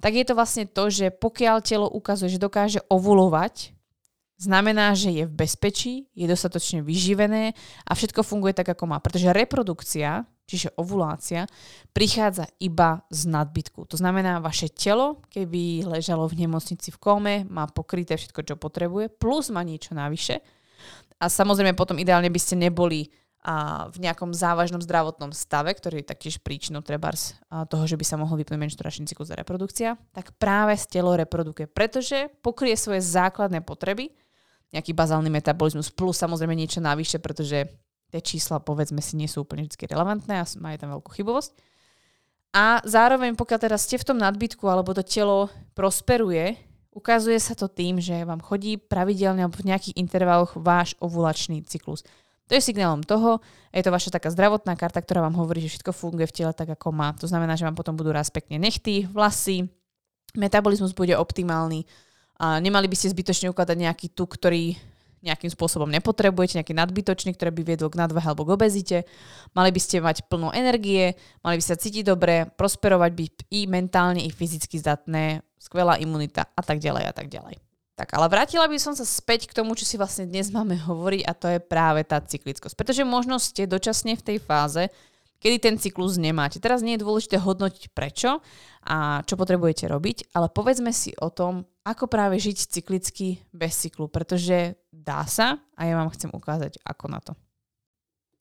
tak 0.01 0.17
je 0.17 0.25
to 0.25 0.37
vlastne 0.37 0.65
to, 0.69 0.89
že 0.89 1.13
pokiaľ 1.13 1.65
telo 1.65 1.89
ukazuje, 1.89 2.33
že 2.33 2.41
dokáže 2.41 2.81
ovulovať, 2.89 3.76
znamená, 4.37 4.93
že 4.93 5.13
je 5.13 5.25
v 5.25 5.33
bezpečí, 5.33 6.09
je 6.13 6.29
dostatočne 6.29 6.85
vyživené 6.85 7.57
a 7.85 7.93
všetko 7.93 8.21
funguje 8.23 8.53
tak, 8.53 8.69
ako 8.73 8.85
má. 8.89 9.01
Pretože 9.01 9.33
reprodukcia, 9.33 10.25
čiže 10.47 10.77
ovulácia, 10.77 11.49
prichádza 11.91 12.47
iba 12.61 13.03
z 13.11 13.27
nadbytku. 13.27 13.89
To 13.89 13.97
znamená, 13.97 14.39
vaše 14.39 14.69
telo, 14.71 15.25
keby 15.33 15.89
ležalo 15.89 16.29
v 16.29 16.47
nemocnici 16.47 16.93
v 16.93 17.01
kóme, 17.01 17.35
má 17.49 17.67
pokryté 17.67 18.15
všetko, 18.15 18.41
čo 18.45 18.55
potrebuje, 18.61 19.11
plus 19.11 19.51
má 19.51 19.65
niečo 19.65 19.97
navyše, 19.97 20.45
a 21.17 21.33
samozrejme 21.33 21.73
potom 21.73 21.97
ideálne 21.97 22.29
by 22.29 22.41
ste 22.41 22.61
neboli 22.61 23.09
a 23.47 23.87
v 23.95 24.03
nejakom 24.03 24.35
závažnom 24.35 24.83
zdravotnom 24.83 25.31
stave, 25.31 25.71
ktorý 25.71 26.03
je 26.03 26.11
taktiež 26.11 26.43
príčinou 26.43 26.83
trebárs 26.83 27.39
toho, 27.71 27.87
že 27.87 27.95
by 27.95 28.03
sa 28.03 28.19
mohol 28.19 28.43
vypnúť 28.43 28.59
menšturačný 28.59 29.07
cyklus 29.07 29.31
a 29.31 29.39
reprodukcia, 29.39 29.95
tak 30.11 30.35
práve 30.35 30.75
telo 30.91 31.15
reprodukuje, 31.15 31.71
pretože 31.71 32.27
pokrie 32.43 32.75
svoje 32.75 33.07
základné 33.07 33.63
potreby, 33.63 34.11
nejaký 34.77 34.93
bazálny 34.93 35.33
metabolizmus 35.33 35.89
plus 35.91 36.21
samozrejme 36.21 36.53
niečo 36.53 36.85
navyše, 36.85 37.17
pretože 37.19 37.67
tie 38.13 38.21
čísla 38.23 38.61
povedzme 38.61 39.01
si 39.01 39.17
nie 39.19 39.27
sú 39.27 39.43
úplne 39.43 39.67
vždy 39.67 39.89
relevantné 39.89 40.39
a 40.39 40.45
majú 40.61 40.77
tam 40.77 40.91
veľkú 41.01 41.11
chybovosť. 41.17 41.53
A 42.57 42.81
zároveň 42.87 43.37
pokiaľ 43.37 43.59
teraz 43.59 43.85
ste 43.85 44.01
v 44.01 44.07
tom 44.13 44.19
nadbytku 44.21 44.65
alebo 44.65 44.97
to 44.97 45.03
telo 45.03 45.51
prosperuje, 45.75 46.57
Ukazuje 46.97 47.37
sa 47.37 47.53
to 47.53 47.69
tým, 47.69 48.01
že 48.01 48.25
vám 48.25 48.41
chodí 48.41 48.81
pravidelne 48.81 49.45
v 49.53 49.69
nejakých 49.69 50.01
intervaloch 50.01 50.57
váš 50.57 50.97
ovulačný 50.97 51.61
cyklus. 51.69 52.01
To 52.49 52.57
je 52.57 52.65
signálom 52.65 53.05
toho, 53.05 53.45
je 53.69 53.85
to 53.85 53.93
vaša 53.93 54.17
taká 54.17 54.33
zdravotná 54.33 54.81
karta, 54.81 55.05
ktorá 55.05 55.21
vám 55.21 55.37
hovorí, 55.37 55.61
že 55.61 55.77
všetko 55.77 55.93
funguje 55.93 56.25
v 56.25 56.33
tele 56.33 56.53
tak, 56.57 56.73
ako 56.73 56.97
má. 56.97 57.13
To 57.21 57.29
znamená, 57.29 57.53
že 57.53 57.69
vám 57.69 57.77
potom 57.77 58.01
budú 58.01 58.17
raz 58.17 58.33
pekne 58.33 58.57
nechty, 58.57 59.05
vlasy, 59.13 59.69
metabolizmus 60.41 60.97
bude 60.97 61.13
optimálny 61.13 61.85
a 62.37 62.61
nemali 62.61 62.87
by 62.87 62.97
ste 62.97 63.13
zbytočne 63.13 63.49
ukladať 63.53 63.77
nejaký 63.81 64.07
tuk, 64.13 64.37
ktorý 64.37 64.77
nejakým 65.25 65.51
spôsobom 65.51 65.91
nepotrebujete, 65.91 66.63
nejaký 66.63 66.77
nadbytočný, 66.77 67.35
ktorý 67.35 67.51
by 67.51 67.63
viedol 67.67 67.91
k 67.91 67.99
nadvahe 67.99 68.31
alebo 68.31 68.47
k 68.47 68.55
obezite. 68.55 68.99
Mali 69.57 69.75
by 69.75 69.81
ste 69.83 69.99
mať 69.99 70.31
plno 70.31 70.55
energie, 70.55 71.19
mali 71.43 71.59
by 71.59 71.65
sa 71.65 71.75
cítiť 71.75 72.07
dobre, 72.07 72.47
prosperovať, 72.55 73.11
byť 73.11 73.35
i 73.51 73.67
mentálne, 73.67 74.23
i 74.23 74.31
fyzicky 74.31 74.79
zdatné, 74.79 75.43
skvelá 75.59 75.99
imunita 75.99 76.47
a 76.55 76.63
tak 76.63 76.79
ďalej 76.79 77.05
a 77.11 77.13
tak 77.17 77.27
ďalej. 77.27 77.59
Tak 77.97 78.13
ale 78.13 78.29
vrátila 78.29 78.69
by 78.69 78.77
som 78.77 78.93
sa 78.93 79.09
späť 79.09 79.49
k 79.49 79.57
tomu, 79.57 79.73
čo 79.73 79.89
si 79.89 79.97
vlastne 79.97 80.29
dnes 80.29 80.53
máme 80.53 80.77
hovoriť 80.89 81.23
a 81.27 81.33
to 81.33 81.47
je 81.57 81.59
práve 81.59 82.05
tá 82.07 82.23
cyklickosť. 82.23 82.77
Pretože 82.77 83.03
možno 83.03 83.41
ste 83.41 83.67
dočasne 83.67 84.15
v 84.15 84.23
tej 84.23 84.39
fáze, 84.39 84.93
kedy 85.43 85.57
ten 85.63 85.75
cyklus 85.77 86.17
nemáte. 86.21 86.61
Teraz 86.63 86.81
nie 86.81 86.97
je 86.97 87.05
dôležité 87.05 87.41
hodnotiť 87.41 87.93
prečo 87.93 88.41
a 88.87 89.23
čo 89.27 89.35
potrebujete 89.35 89.87
robiť, 89.91 90.33
ale 90.37 90.51
povedzme 90.51 90.91
si 90.91 91.13
o 91.19 91.29
tom, 91.33 91.67
ako 91.87 92.11
práve 92.11 92.39
žiť 92.41 92.57
cyklicky 92.71 93.43
bez 93.55 93.79
cyklu, 93.79 94.11
pretože 94.11 94.79
dá 94.91 95.23
sa 95.27 95.61
a 95.79 95.81
ja 95.87 95.95
vám 95.95 96.11
chcem 96.15 96.31
ukázať, 96.33 96.83
ako 96.83 97.07
na 97.11 97.21
to 97.23 97.33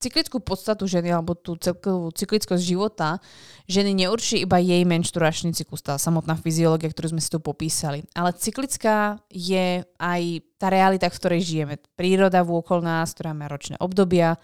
cyklickú 0.06 0.38
podstatu 0.38 0.86
ženy 0.86 1.10
alebo 1.10 1.34
tú 1.34 1.58
celkovú 1.58 2.14
cyklickosť 2.14 2.62
života 2.62 3.18
ženy 3.66 4.06
neurčí 4.06 4.46
iba 4.46 4.62
jej 4.62 4.86
menšturačný 4.86 5.58
cyklus, 5.58 5.82
tá 5.82 5.98
samotná 5.98 6.38
fyziológia, 6.38 6.94
ktorú 6.94 7.18
sme 7.18 7.22
si 7.24 7.34
tu 7.34 7.42
popísali. 7.42 8.06
Ale 8.14 8.38
cyklická 8.38 9.18
je 9.34 9.82
aj 9.98 10.22
tá 10.62 10.70
realita, 10.70 11.10
v 11.10 11.18
ktorej 11.18 11.42
žijeme. 11.42 11.76
Príroda 11.98 12.46
vôkol 12.46 12.86
nás, 12.86 13.18
ktorá 13.18 13.34
má 13.34 13.50
ročné 13.50 13.82
obdobia 13.82 14.38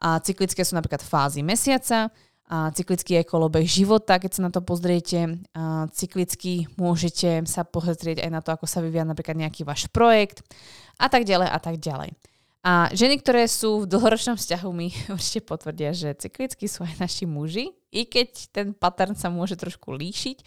a 0.00 0.18
cyklické 0.24 0.64
sú 0.64 0.74
napríklad 0.74 1.04
fázy 1.04 1.44
mesiaca, 1.44 2.08
a 2.50 2.74
cyklický 2.74 3.22
je 3.22 3.30
kolobeh 3.30 3.62
života, 3.62 4.18
keď 4.18 4.30
sa 4.34 4.42
na 4.42 4.50
to 4.50 4.58
pozriete. 4.58 5.38
A 5.54 5.86
cyklicky 5.94 6.66
môžete 6.74 7.46
sa 7.46 7.62
pozrieť 7.62 8.26
aj 8.26 8.30
na 8.34 8.42
to, 8.42 8.50
ako 8.50 8.66
sa 8.66 8.82
vyvíja 8.82 9.06
napríklad 9.06 9.38
nejaký 9.38 9.62
váš 9.62 9.86
projekt 9.86 10.42
a 10.98 11.06
tak 11.06 11.22
ďalej 11.22 11.46
a 11.46 11.58
tak 11.62 11.78
ďalej. 11.78 12.10
A 12.60 12.90
ženy, 12.92 13.22
ktoré 13.22 13.46
sú 13.46 13.86
v 13.86 13.88
dlhoročnom 13.88 14.34
vzťahu, 14.34 14.68
mi 14.74 14.90
určite 15.14 15.46
potvrdia, 15.46 15.94
že 15.94 16.10
cyklicky 16.18 16.66
sú 16.66 16.82
aj 16.82 16.98
naši 16.98 17.24
muži, 17.24 17.70
i 17.94 18.02
keď 18.02 18.50
ten 18.50 18.74
pattern 18.74 19.14
sa 19.14 19.30
môže 19.30 19.54
trošku 19.54 19.94
líšiť 19.94 20.42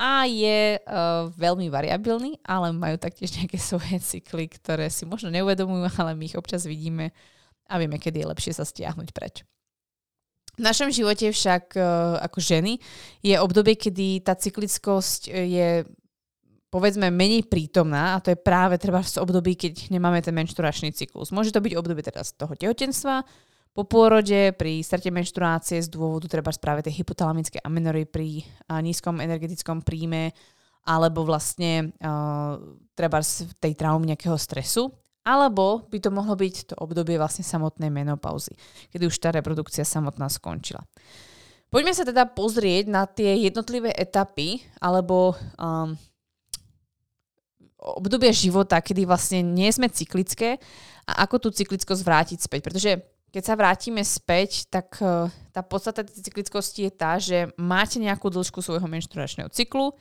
a 0.00 0.24
je 0.24 0.80
uh, 0.80 1.28
veľmi 1.36 1.68
variabilný, 1.68 2.40
ale 2.42 2.72
majú 2.72 2.96
taktiež 2.96 3.36
nejaké 3.36 3.60
svoje 3.76 4.00
cykly, 4.00 4.48
ktoré 4.48 4.88
si 4.88 5.04
možno 5.04 5.28
neuvedomujú, 5.28 5.92
ale 6.00 6.16
my 6.16 6.24
ich 6.24 6.40
občas 6.40 6.64
vidíme 6.64 7.12
a 7.72 7.80
vieme, 7.80 7.96
kedy 7.96 8.20
je 8.20 8.30
lepšie 8.30 8.52
sa 8.52 8.68
stiahnuť 8.68 9.08
preč. 9.16 9.40
V 10.52 10.60
našom 10.60 10.92
živote 10.92 11.32
však 11.32 11.80
uh, 11.80 12.20
ako 12.20 12.38
ženy 12.44 12.76
je 13.24 13.40
obdobie, 13.40 13.80
kedy 13.80 14.20
tá 14.20 14.36
cyklickosť 14.36 15.32
je 15.32 15.88
povedzme 16.68 17.08
menej 17.08 17.48
prítomná 17.48 18.16
a 18.16 18.20
to 18.20 18.32
je 18.32 18.38
práve 18.40 18.76
treba 18.76 19.00
v 19.00 19.08
období, 19.08 19.56
keď 19.56 19.88
nemáme 19.88 20.20
ten 20.20 20.36
menšturačný 20.36 20.92
cyklus. 20.92 21.32
Môže 21.32 21.52
to 21.52 21.64
byť 21.64 21.72
obdobie 21.76 22.04
teraz 22.04 22.36
toho 22.36 22.52
tehotenstva, 22.52 23.24
po 23.72 23.88
pôrode, 23.88 24.52
pri 24.52 24.84
strate 24.84 25.08
menštruácie 25.08 25.80
z 25.80 25.88
dôvodu 25.88 26.28
treba 26.28 26.52
práve 26.60 26.84
tej 26.84 27.00
hypotalamické 27.00 27.56
amenory 27.64 28.04
pri 28.04 28.44
nízkom 28.68 29.16
energetickom 29.16 29.80
príjme 29.80 30.36
alebo 30.84 31.24
vlastne 31.24 31.94
uh, 32.04 32.60
treba 32.92 33.24
z 33.24 33.48
tej 33.56 33.72
traumy 33.72 34.12
nejakého 34.12 34.36
stresu. 34.36 34.92
Alebo 35.22 35.86
by 35.86 35.98
to 36.02 36.10
mohlo 36.10 36.34
byť 36.34 36.54
to 36.70 36.74
obdobie 36.82 37.14
vlastne 37.14 37.46
samotnej 37.46 37.94
menopauzy, 37.94 38.58
kedy 38.90 39.06
už 39.06 39.16
tá 39.22 39.30
reprodukcia 39.30 39.86
samotná 39.86 40.26
skončila. 40.26 40.82
Poďme 41.72 41.96
sa 41.96 42.04
teda 42.04 42.28
pozrieť 42.28 42.84
na 42.90 43.08
tie 43.08 43.48
jednotlivé 43.48 43.94
etapy 43.96 44.60
alebo 44.82 45.32
um, 45.56 45.96
obdobie 47.80 48.28
života, 48.34 48.82
kedy 48.82 49.08
vlastne 49.08 49.40
nie 49.40 49.72
sme 49.72 49.88
cyklické 49.88 50.60
a 51.08 51.24
ako 51.24 51.48
tú 51.48 51.48
cyklickosť 51.48 52.02
vrátiť 52.04 52.38
späť. 52.44 52.60
Pretože 52.60 52.90
keď 53.32 53.42
sa 53.42 53.56
vrátime 53.56 54.04
späť, 54.04 54.68
tak 54.68 55.00
uh, 55.00 55.32
tá 55.50 55.64
podstata 55.64 56.04
tej 56.04 56.20
cyklickosti 56.20 56.86
je 56.86 56.92
tá, 56.92 57.16
že 57.16 57.48
máte 57.56 57.96
nejakú 57.96 58.28
dĺžku 58.28 58.60
svojho 58.60 58.84
menštruačného 58.84 59.48
cyklu 59.48 59.96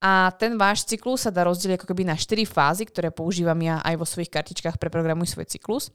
a 0.00 0.32
ten 0.34 0.56
váš 0.56 0.88
cyklus 0.88 1.28
sa 1.28 1.30
dá 1.30 1.44
rozdeliť 1.44 1.76
ako 1.76 1.92
keby 1.92 2.08
na 2.08 2.16
4 2.16 2.42
fázy, 2.48 2.88
ktoré 2.88 3.12
používam 3.12 3.58
ja 3.60 3.84
aj 3.84 4.00
vo 4.00 4.08
svojich 4.08 4.32
kartičkách 4.32 4.80
pre 4.80 4.88
programuj 4.88 5.28
svoj 5.28 5.44
cyklus. 5.44 5.92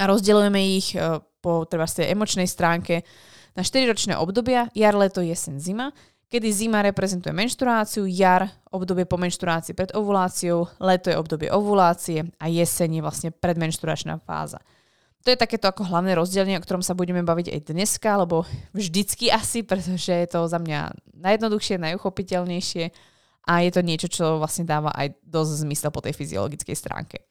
A 0.00 0.08
rozdeľujeme 0.08 0.60
ich 0.72 0.96
uh, 0.96 1.20
po 1.44 1.68
treba 1.68 1.84
tej 1.84 2.16
emočnej 2.16 2.48
stránke 2.48 3.04
na 3.52 3.60
4 3.60 3.92
ročné 3.92 4.14
obdobia, 4.16 4.72
jar, 4.72 4.96
leto, 4.96 5.20
jesen, 5.20 5.60
zima 5.60 5.92
kedy 6.30 6.46
zima 6.54 6.78
reprezentuje 6.86 7.34
menštruáciu, 7.34 8.06
jar 8.06 8.46
obdobie 8.70 9.02
po 9.02 9.18
menštruácii 9.18 9.74
pred 9.74 9.90
ovuláciou, 9.98 10.70
leto 10.78 11.10
je 11.10 11.18
obdobie 11.18 11.50
ovulácie 11.50 12.22
a 12.38 12.46
jeseň 12.46 13.02
je 13.02 13.02
vlastne 13.02 13.30
predmenštruačná 13.34 14.22
fáza. 14.22 14.62
To 15.26 15.28
je 15.28 15.36
takéto 15.36 15.68
ako 15.68 15.90
hlavné 15.90 16.16
rozdelenie, 16.16 16.56
o 16.56 16.64
ktorom 16.64 16.86
sa 16.86 16.96
budeme 16.96 17.20
baviť 17.26 17.52
aj 17.52 17.60
dneska, 17.74 18.08
lebo 18.14 18.46
vždycky 18.70 19.28
asi, 19.28 19.60
pretože 19.68 20.14
je 20.14 20.28
to 20.30 20.46
za 20.46 20.62
mňa 20.62 20.94
najjednoduchšie, 21.18 21.82
najuchopiteľnejšie 21.82 23.09
a 23.46 23.64
je 23.64 23.70
to 23.72 23.80
niečo, 23.80 24.08
čo 24.12 24.24
vlastne 24.36 24.68
dáva 24.68 24.92
aj 24.92 25.16
dosť 25.24 25.64
zmysel 25.64 25.90
po 25.90 26.04
tej 26.04 26.12
fyziologickej 26.12 26.76
stránke. 26.76 27.24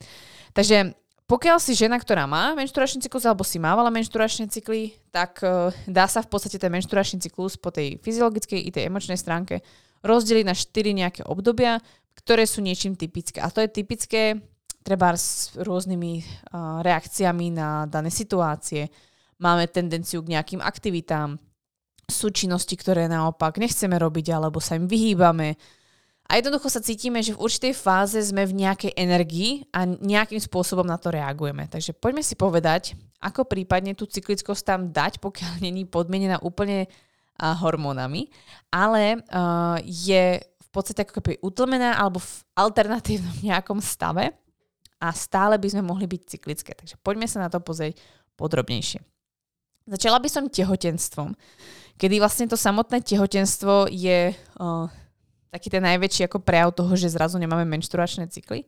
Takže 0.58 0.98
pokiaľ 1.30 1.62
si 1.62 1.78
žena, 1.78 2.02
ktorá 2.02 2.26
má 2.26 2.58
menšturačný 2.58 3.06
cyklus 3.06 3.22
alebo 3.30 3.46
si 3.46 3.62
mávala 3.62 3.94
menšturačné 3.94 4.50
cykly, 4.50 4.98
tak 5.14 5.38
uh, 5.46 5.70
dá 5.86 6.10
sa 6.10 6.26
v 6.26 6.30
podstate 6.34 6.58
ten 6.58 6.74
menšturačný 6.74 7.22
cyklus 7.22 7.54
po 7.54 7.70
tej 7.70 8.02
fyziologickej 8.02 8.58
i 8.66 8.74
tej 8.74 8.90
emočnej 8.90 9.14
stránke 9.14 9.62
rozdeliť 10.02 10.46
na 10.48 10.58
4 10.58 10.74
nejaké 10.90 11.22
obdobia, 11.30 11.78
ktoré 12.18 12.50
sú 12.50 12.66
niečím 12.66 12.98
typické. 12.98 13.46
A 13.46 13.54
to 13.54 13.62
je 13.62 13.70
typické 13.70 14.42
treba 14.82 15.14
s 15.14 15.54
rôznymi 15.54 16.14
uh, 16.18 16.82
reakciami 16.82 17.54
na 17.54 17.86
dané 17.86 18.10
situácie. 18.10 18.90
Máme 19.38 19.70
tendenciu 19.70 20.26
k 20.26 20.34
nejakým 20.34 20.66
aktivitám, 20.66 21.38
sú 22.10 22.34
činnosti, 22.34 22.74
ktoré 22.74 23.06
naopak 23.06 23.62
nechceme 23.62 23.94
robiť 24.02 24.34
alebo 24.34 24.58
sa 24.58 24.74
im 24.74 24.90
vyhýbame, 24.90 25.54
a 26.30 26.38
jednoducho 26.38 26.70
sa 26.70 26.78
cítime, 26.78 27.26
že 27.26 27.34
v 27.34 27.42
určitej 27.42 27.74
fáze 27.74 28.22
sme 28.22 28.46
v 28.46 28.62
nejakej 28.62 28.94
energii 28.94 29.66
a 29.74 29.90
nejakým 29.90 30.38
spôsobom 30.38 30.86
na 30.86 31.02
to 31.02 31.10
reagujeme. 31.10 31.66
Takže 31.66 31.98
poďme 31.98 32.22
si 32.22 32.38
povedať, 32.38 32.94
ako 33.18 33.50
prípadne 33.50 33.98
tú 33.98 34.06
cyklickosť 34.06 34.62
tam 34.62 34.82
dať, 34.94 35.18
pokiaľ 35.26 35.58
není 35.66 35.90
podmienená 35.90 36.38
úplne 36.46 36.86
uh, 36.86 37.58
hormónami, 37.58 38.30
ale 38.70 39.26
uh, 39.26 39.82
je 39.82 40.38
v 40.46 40.70
podstate 40.70 41.02
ako 41.02 41.18
keby 41.18 41.42
utlmená 41.42 41.98
alebo 41.98 42.22
v 42.22 42.34
alternatívnom 42.54 43.34
nejakom 43.50 43.82
stave 43.82 44.30
a 45.02 45.10
stále 45.18 45.58
by 45.58 45.66
sme 45.66 45.82
mohli 45.82 46.06
byť 46.06 46.22
cyklické. 46.30 46.78
Takže 46.78 47.02
poďme 47.02 47.26
sa 47.26 47.42
na 47.42 47.50
to 47.50 47.58
pozrieť 47.58 47.98
podrobnejšie. 48.38 49.02
Začala 49.90 50.22
by 50.22 50.30
som 50.30 50.46
tehotenstvom, 50.46 51.34
kedy 51.98 52.22
vlastne 52.22 52.46
to 52.46 52.54
samotné 52.54 53.02
tehotenstvo 53.02 53.90
je 53.90 54.30
uh, 54.38 54.86
taký 55.50 55.68
ten 55.70 55.84
najväčší 55.86 56.30
ako 56.30 56.42
prejav 56.42 56.74
toho, 56.74 56.94
že 56.94 57.14
zrazu 57.14 57.42
nemáme 57.42 57.66
menštruačné 57.66 58.30
cykly. 58.30 58.66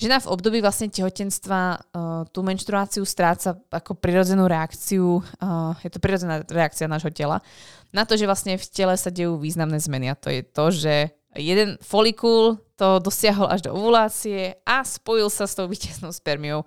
Žena 0.00 0.16
v 0.16 0.32
období 0.32 0.64
vlastne 0.64 0.88
tehotenstva 0.88 1.60
uh, 1.60 2.24
tú 2.32 2.40
menštruáciu 2.40 3.04
stráca 3.04 3.60
ako 3.68 4.00
prirodzenú 4.00 4.48
reakciu, 4.48 5.20
uh, 5.20 5.76
je 5.84 5.92
to 5.92 6.00
prirodzená 6.00 6.40
reakcia 6.48 6.88
nášho 6.88 7.12
tela, 7.12 7.44
na 7.92 8.08
to, 8.08 8.16
že 8.16 8.24
vlastne 8.24 8.56
v 8.56 8.64
tele 8.70 8.96
sa 8.96 9.12
dejú 9.12 9.36
významné 9.36 9.76
zmeny. 9.76 10.08
A 10.08 10.16
to 10.16 10.32
je 10.32 10.40
to, 10.40 10.72
že 10.72 10.94
jeden 11.36 11.76
folikul 11.84 12.64
to 12.80 12.96
dosiahol 12.96 13.52
až 13.52 13.68
do 13.68 13.76
ovulácie 13.76 14.56
a 14.64 14.80
spojil 14.80 15.28
sa 15.28 15.44
s 15.44 15.52
tou 15.52 15.68
víťaznou 15.68 16.16
spermiou 16.16 16.64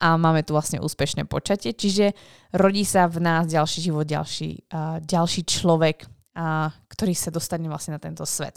a 0.00 0.16
máme 0.16 0.40
tu 0.40 0.56
vlastne 0.56 0.80
úspešné 0.80 1.28
počatie, 1.28 1.76
čiže 1.76 2.16
rodí 2.56 2.88
sa 2.88 3.04
v 3.04 3.20
nás 3.20 3.44
ďalší 3.44 3.92
život, 3.92 4.08
ďalší, 4.08 4.72
uh, 4.72 5.04
ďalší 5.04 5.44
človek, 5.44 6.08
a, 6.40 6.72
ktorý 6.88 7.12
sa 7.12 7.28
dostane 7.28 7.68
vlastne 7.68 8.00
na 8.00 8.00
tento 8.00 8.24
svet. 8.24 8.56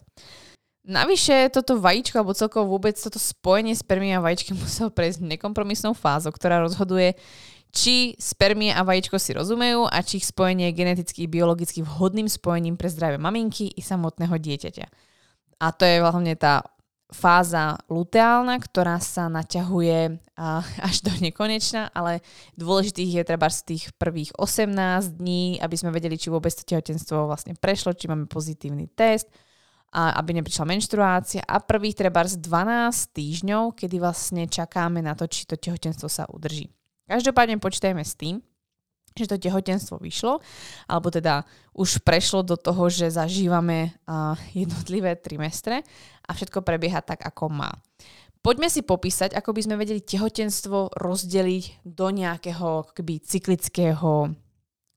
Navyše 0.83 1.51
toto 1.51 1.79
vajíčko, 1.79 2.19
alebo 2.23 2.35
celkovo 2.35 2.75
vôbec 2.75 2.95
toto 2.95 3.19
spojenie 3.19 3.75
spermie 3.75 4.15
a 4.15 4.23
vajíčky 4.23 4.55
muselo 4.57 4.87
prejsť 4.87 5.27
nekompromisnou 5.27 5.91
fázou, 5.91 6.31
ktorá 6.31 6.63
rozhoduje, 6.63 7.19
či 7.73 8.13
spermie 8.21 8.69
a 8.69 8.85
vajíčko 8.85 9.17
si 9.17 9.33
rozumejú 9.33 9.89
a 9.89 9.97
či 10.05 10.21
ich 10.21 10.29
spojenie 10.29 10.69
je 10.71 10.77
geneticky 10.77 11.25
biologicky 11.25 11.81
vhodným 11.81 12.29
spojením 12.29 12.77
pre 12.77 12.85
zdravie 12.85 13.17
maminky 13.17 13.73
i 13.73 13.81
samotného 13.81 14.37
dieťaťa. 14.37 14.85
A 15.57 15.67
to 15.73 15.83
je 15.83 15.97
hlavne 15.97 16.37
tá 16.37 16.61
fáza 17.13 17.77
luteálna, 17.87 18.57
ktorá 18.57 18.97
sa 18.97 19.29
naťahuje 19.29 20.17
až 20.81 20.95
do 21.05 21.13
nekonečna, 21.21 21.93
ale 21.93 22.25
dôležitých 22.57 23.21
je 23.21 23.23
treba 23.23 23.47
z 23.47 23.59
tých 23.73 23.83
prvých 23.95 24.33
18 24.35 25.21
dní, 25.21 25.61
aby 25.61 25.75
sme 25.77 25.93
vedeli, 25.93 26.17
či 26.17 26.33
vôbec 26.33 26.51
to 26.51 26.65
tehotenstvo 26.65 27.29
vlastne 27.29 27.53
prešlo, 27.53 27.93
či 27.93 28.09
máme 28.09 28.25
pozitívny 28.25 28.89
test, 28.91 29.29
a 29.93 30.17
aby 30.17 30.41
neprišla 30.41 30.65
menštruácia 30.65 31.45
a 31.45 31.61
prvých 31.61 32.01
treba 32.01 32.25
z 32.25 32.41
12 32.41 33.13
týždňov, 33.13 33.77
kedy 33.77 34.01
vlastne 34.01 34.49
čakáme 34.49 35.05
na 35.05 35.13
to, 35.13 35.29
či 35.29 35.45
to 35.45 35.53
tehotenstvo 35.53 36.09
sa 36.09 36.25
udrží. 36.33 36.65
Každopádne 37.05 37.61
počítajme 37.61 38.01
s 38.01 38.17
tým, 38.17 38.41
že 39.13 39.29
to 39.29 39.37
tehotenstvo 39.37 40.01
vyšlo, 40.01 40.41
alebo 40.89 41.13
teda 41.13 41.45
už 41.77 42.01
prešlo 42.01 42.41
do 42.41 42.57
toho, 42.57 42.89
že 42.89 43.13
zažívame 43.13 43.93
jednotlivé 44.57 45.13
trimestre 45.17 45.85
a 46.25 46.29
všetko 46.33 46.65
prebieha 46.65 47.01
tak, 47.05 47.21
ako 47.21 47.49
má. 47.53 47.71
Poďme 48.43 48.67
si 48.67 48.83
popísať, 48.83 49.39
ako 49.39 49.55
by 49.55 49.61
sme 49.63 49.75
vedeli 49.79 50.03
tehotenstvo 50.03 50.99
rozdeliť 50.99 51.87
do 51.87 52.11
nejakého 52.11 52.91
keby, 52.91 53.23
cyklického 53.23 54.35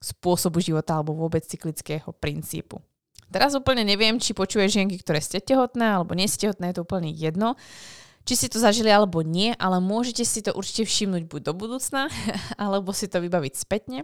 spôsobu 0.02 0.58
života 0.58 0.98
alebo 0.98 1.14
vôbec 1.14 1.46
cyklického 1.46 2.10
princípu. 2.10 2.82
Teraz 3.30 3.54
úplne 3.58 3.82
neviem, 3.82 4.18
či 4.22 4.34
počuje 4.34 4.66
žienky, 4.70 4.98
ktoré 4.98 5.18
ste 5.18 5.42
tehotné 5.42 5.98
alebo 5.98 6.14
nie 6.14 6.30
ste 6.30 6.46
tehotné, 6.46 6.70
je 6.70 6.76
to 6.78 6.86
úplne 6.86 7.10
jedno 7.10 7.58
či 8.26 8.34
ste 8.34 8.50
to 8.50 8.58
zažili 8.58 8.90
alebo 8.90 9.22
nie, 9.22 9.54
ale 9.54 9.78
môžete 9.78 10.26
si 10.26 10.42
to 10.42 10.50
určite 10.50 10.84
všimnúť 10.90 11.30
buď 11.30 11.40
do 11.46 11.52
budúcna, 11.54 12.10
alebo 12.60 12.90
si 12.90 13.06
to 13.06 13.22
vybaviť 13.22 13.54
spätne. 13.54 14.02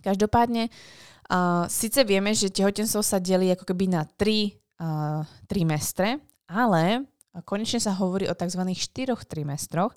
Každopádne, 0.00 0.70
uh, 0.70 1.66
síce 1.66 2.06
vieme, 2.06 2.30
že 2.32 2.54
tehotenstvo 2.54 3.02
sa 3.02 3.18
delí 3.18 3.50
ako 3.50 3.66
keby 3.66 3.90
na 3.90 4.06
tri 4.06 4.54
uh, 4.78 5.26
trimestre, 5.50 6.22
ale 6.46 7.10
konečne 7.42 7.82
sa 7.82 7.98
hovorí 7.98 8.30
o 8.30 8.38
tzv. 8.38 8.62
štyroch 8.70 9.26
trimestroch, 9.26 9.90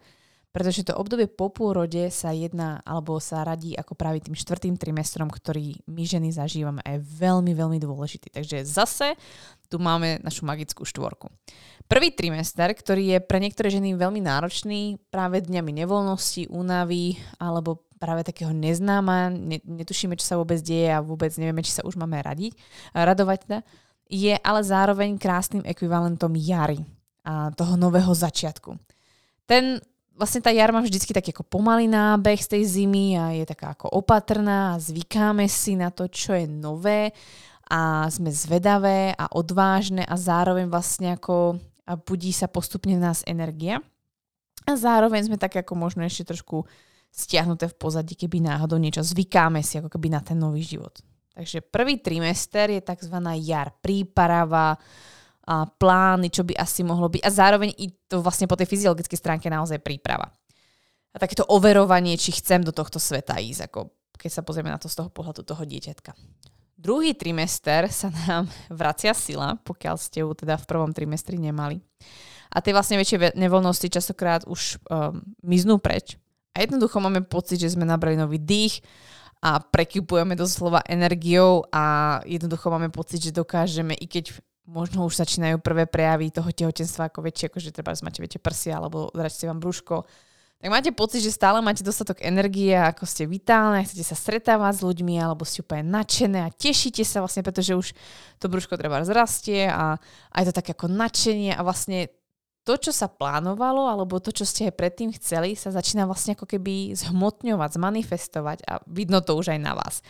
pretože 0.51 0.87
to 0.87 0.97
obdobie 0.97 1.29
po 1.29 1.53
pôrode 1.53 2.09
sa 2.09 2.33
jedná 2.33 2.81
alebo 2.81 3.21
sa 3.21 3.45
radí 3.45 3.77
ako 3.77 3.93
práve 3.93 4.25
tým 4.25 4.33
štvrtým 4.33 4.75
trimestrom, 4.79 5.29
ktorý 5.29 5.77
my 5.85 6.03
ženy 6.07 6.33
zažívame 6.33 6.81
a 6.81 6.97
je 6.97 7.05
veľmi, 7.05 7.53
veľmi 7.53 7.77
dôležitý. 7.77 8.33
Takže 8.33 8.65
zase 8.65 9.13
tu 9.67 9.77
máme 9.77 10.23
našu 10.23 10.47
magickú 10.47 10.87
štvorku. 10.87 11.29
Prvý 11.87 12.11
trimester, 12.11 12.67
ktorý 12.73 13.15
je 13.15 13.19
pre 13.23 13.39
niektoré 13.39 13.71
ženy 13.71 13.95
veľmi 13.95 14.19
náročný, 14.19 14.99
práve 15.07 15.39
dňami 15.39 15.71
nevoľnosti, 15.83 16.51
únavy 16.51 17.15
alebo 17.39 17.87
práve 17.97 18.27
takého 18.27 18.53
neznáma, 18.53 19.33
netušíme, 19.65 20.13
čo 20.19 20.25
sa 20.25 20.35
vôbec 20.37 20.61
deje 20.61 20.93
a 20.93 21.01
vôbec 21.01 21.33
nevieme, 21.35 21.65
či 21.65 21.73
sa 21.73 21.85
už 21.87 21.97
máme 21.97 22.21
radiť, 22.21 22.53
radovať 22.93 23.37
teda, 23.45 23.59
je 24.07 24.35
ale 24.39 24.61
zároveň 24.63 25.19
krásnym 25.19 25.65
ekvivalentom 25.67 26.31
jary 26.37 26.79
a 27.27 27.51
toho 27.51 27.75
nového 27.75 28.13
začiatku. 28.15 28.79
Ten 29.43 29.83
vlastne 30.17 30.41
tá 30.41 30.49
jar 30.49 30.73
má 30.73 30.81
vždycky 30.81 31.13
taký 31.13 31.29
ako 31.31 31.45
pomalý 31.45 31.85
nábeh 31.85 32.41
z 32.41 32.57
tej 32.57 32.63
zimy 32.65 33.15
a 33.15 33.37
je 33.37 33.45
taká 33.45 33.77
ako 33.77 33.93
opatrná 33.93 34.73
a 34.73 34.81
zvykáme 34.81 35.45
si 35.45 35.77
na 35.77 35.93
to, 35.93 36.09
čo 36.09 36.33
je 36.33 36.49
nové 36.49 37.13
a 37.69 38.09
sme 38.09 38.33
zvedavé 38.33 39.13
a 39.13 39.29
odvážne 39.37 40.01
a 40.03 40.17
zároveň 40.17 40.67
vlastne 40.67 41.13
ako 41.13 41.61
budí 42.03 42.33
sa 42.33 42.49
postupne 42.49 42.97
v 42.97 43.03
nás 43.03 43.21
energia. 43.23 43.79
A 44.67 44.75
zároveň 44.75 45.31
sme 45.31 45.37
tak 45.39 45.55
ako 45.55 45.79
možno 45.79 46.03
ešte 46.03 46.27
trošku 46.27 46.67
stiahnuté 47.07 47.71
v 47.71 47.79
pozadí, 47.79 48.19
keby 48.19 48.43
náhodou 48.43 48.75
niečo 48.75 48.99
zvykáme 48.99 49.63
si 49.63 49.79
ako 49.79 49.87
keby 49.87 50.11
na 50.11 50.19
ten 50.19 50.35
nový 50.35 50.59
život. 50.59 50.99
Takže 51.31 51.63
prvý 51.63 52.01
trimester 52.01 52.73
je 52.75 52.81
tzv. 52.83 53.15
jar, 53.45 53.71
príprava, 53.79 54.75
a 55.47 55.63
plány, 55.63 56.27
čo 56.27 56.43
by 56.43 56.59
asi 56.59 56.83
mohlo 56.83 57.07
byť. 57.07 57.23
A 57.23 57.31
zároveň 57.31 57.71
i 57.79 57.87
to 58.11 58.19
vlastne 58.19 58.51
po 58.51 58.59
tej 58.59 58.67
fyziologickej 58.67 59.15
stránke 59.15 59.47
naozaj 59.47 59.79
príprava. 59.79 60.27
A 61.15 61.17
takéto 61.17 61.47
overovanie, 61.47 62.19
či 62.19 62.35
chcem 62.35 62.59
do 62.61 62.75
tohto 62.75 62.99
sveta 62.99 63.39
ísť, 63.39 63.71
ako 63.71 63.79
keď 64.19 64.31
sa 64.33 64.43
pozrieme 64.43 64.67
na 64.67 64.81
to 64.81 64.91
z 64.91 64.99
toho 64.99 65.09
pohľadu 65.09 65.47
toho 65.47 65.63
dieťatka. 65.63 66.11
Druhý 66.77 67.15
trimester 67.15 67.87
sa 67.89 68.11
nám 68.27 68.51
vracia 68.83 69.15
sila, 69.15 69.55
pokiaľ 69.63 69.95
ste 69.95 70.21
ju 70.21 70.35
teda 70.35 70.59
v 70.59 70.67
prvom 70.67 70.91
trimestri 70.91 71.39
nemali. 71.39 71.79
A 72.51 72.59
tie 72.59 72.75
vlastne 72.75 72.99
väčšie 72.99 73.35
nevoľnosti 73.35 73.87
častokrát 73.91 74.43
už 74.47 74.79
um, 74.87 75.19
miznú 75.43 75.79
preč. 75.79 76.15
A 76.55 76.63
jednoducho 76.63 76.97
máme 76.99 77.23
pocit, 77.23 77.59
že 77.59 77.75
sme 77.75 77.83
nabrali 77.83 78.17
nový 78.17 78.39
dých 78.39 78.81
a 79.43 79.61
prekypujeme 79.61 80.33
doslova 80.33 80.81
energiou 80.89 81.69
a 81.69 82.17
jednoducho 82.25 82.73
máme 82.73 82.89
pocit, 82.89 83.21
že 83.21 83.35
dokážeme, 83.35 83.93
i 83.93 84.09
keď 84.09 84.33
možno 84.67 85.07
už 85.07 85.15
začínajú 85.23 85.63
prvé 85.63 85.87
prejavy 85.87 86.29
toho 86.29 86.51
tehotenstva 86.51 87.07
ako 87.07 87.23
väčšie, 87.23 87.47
ako 87.49 87.57
že 87.63 87.71
treba 87.71 87.95
máte 88.03 88.19
väčšie 88.19 88.39
prsia 88.43 88.75
alebo 88.77 89.07
zračte 89.15 89.47
vám 89.47 89.63
brúško, 89.63 90.03
tak 90.57 90.73
máte 90.73 90.89
pocit, 90.89 91.21
že 91.21 91.37
stále 91.37 91.61
máte 91.61 91.85
dostatok 91.85 92.17
energie 92.25 92.73
ako 92.73 93.05
ste 93.05 93.29
vitálne, 93.29 93.85
chcete 93.85 94.01
sa 94.01 94.17
stretávať 94.17 94.81
s 94.81 94.85
ľuďmi 94.89 95.15
alebo 95.21 95.45
ste 95.45 95.61
úplne 95.61 95.85
nadšené 95.87 96.49
a 96.49 96.53
tešíte 96.53 97.05
sa 97.05 97.21
vlastne, 97.21 97.45
pretože 97.45 97.77
už 97.77 97.87
to 98.41 98.49
brúško 98.49 98.73
treba 98.75 99.05
zrastie 99.05 99.69
a 99.69 100.01
aj 100.33 100.43
to 100.49 100.57
také 100.57 100.73
ako 100.73 100.89
nadšenie 100.89 101.53
a 101.53 101.61
vlastne 101.61 102.09
to, 102.67 102.75
čo 102.75 102.91
sa 102.91 103.07
plánovalo, 103.07 103.87
alebo 103.87 104.19
to, 104.19 104.35
čo 104.35 104.43
ste 104.43 104.67
aj 104.67 104.75
predtým 104.75 105.15
chceli, 105.15 105.55
sa 105.55 105.71
začína 105.71 106.03
vlastne 106.03 106.35
ako 106.35 106.43
keby 106.43 106.91
zhmotňovať, 106.99 107.69
zmanifestovať 107.79 108.57
a 108.67 108.83
vidno 108.91 109.23
to 109.23 109.39
už 109.39 109.55
aj 109.55 109.59
na 109.63 109.71
vás. 109.71 110.03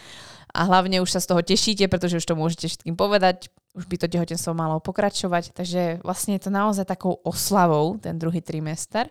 A 0.58 0.66
hlavne 0.66 1.06
už 1.06 1.14
sa 1.14 1.22
z 1.22 1.30
toho 1.30 1.46
tešíte, 1.46 1.86
pretože 1.86 2.18
už 2.18 2.26
to 2.26 2.34
môžete 2.34 2.66
všetkým 2.66 2.98
povedať, 2.98 3.54
už 3.78 3.86
by 3.86 4.02
to 4.02 4.10
tehotenstvo 4.10 4.58
malo 4.58 4.82
pokračovať, 4.82 5.54
takže 5.54 6.02
vlastne 6.02 6.34
je 6.34 6.50
to 6.50 6.50
naozaj 6.50 6.90
takou 6.90 7.22
oslavou, 7.22 8.02
ten 8.02 8.18
druhý 8.18 8.42
trimester. 8.42 9.06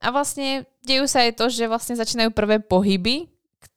A 0.00 0.08
vlastne 0.08 0.64
dejú 0.80 1.04
sa 1.04 1.28
aj 1.28 1.36
to, 1.36 1.52
že 1.52 1.68
vlastne 1.68 2.00
začínajú 2.00 2.32
prvé 2.32 2.64
pohyby, 2.64 3.28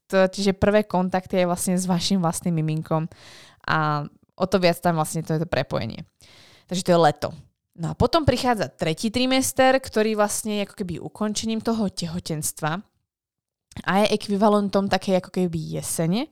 čiže 0.08 0.56
prvé 0.56 0.88
kontakty 0.88 1.44
aj 1.44 1.48
vlastne 1.52 1.76
s 1.76 1.84
vašim 1.84 2.24
vlastným 2.24 2.56
miminkom 2.56 3.12
a 3.68 4.08
o 4.40 4.46
to 4.48 4.58
viac 4.62 4.80
tam 4.80 4.96
vlastne 4.96 5.26
to 5.26 5.36
je 5.36 5.42
to 5.44 5.50
prepojenie. 5.50 6.08
Takže 6.72 6.86
to 6.88 6.94
je 6.96 7.00
leto. 7.00 7.30
No 7.74 7.92
a 7.92 7.98
potom 7.98 8.22
prichádza 8.22 8.70
tretí 8.70 9.10
trimester, 9.10 9.82
ktorý 9.82 10.14
vlastne 10.14 10.62
je 10.62 10.66
ako 10.70 10.76
keby 10.78 11.02
ukončením 11.02 11.60
toho 11.60 11.90
tehotenstva 11.90 12.80
a 13.82 13.92
je 14.06 14.14
ekvivalentom 14.14 14.86
takej 14.86 15.20
ako 15.20 15.30
keby 15.34 15.82
jesene. 15.82 16.30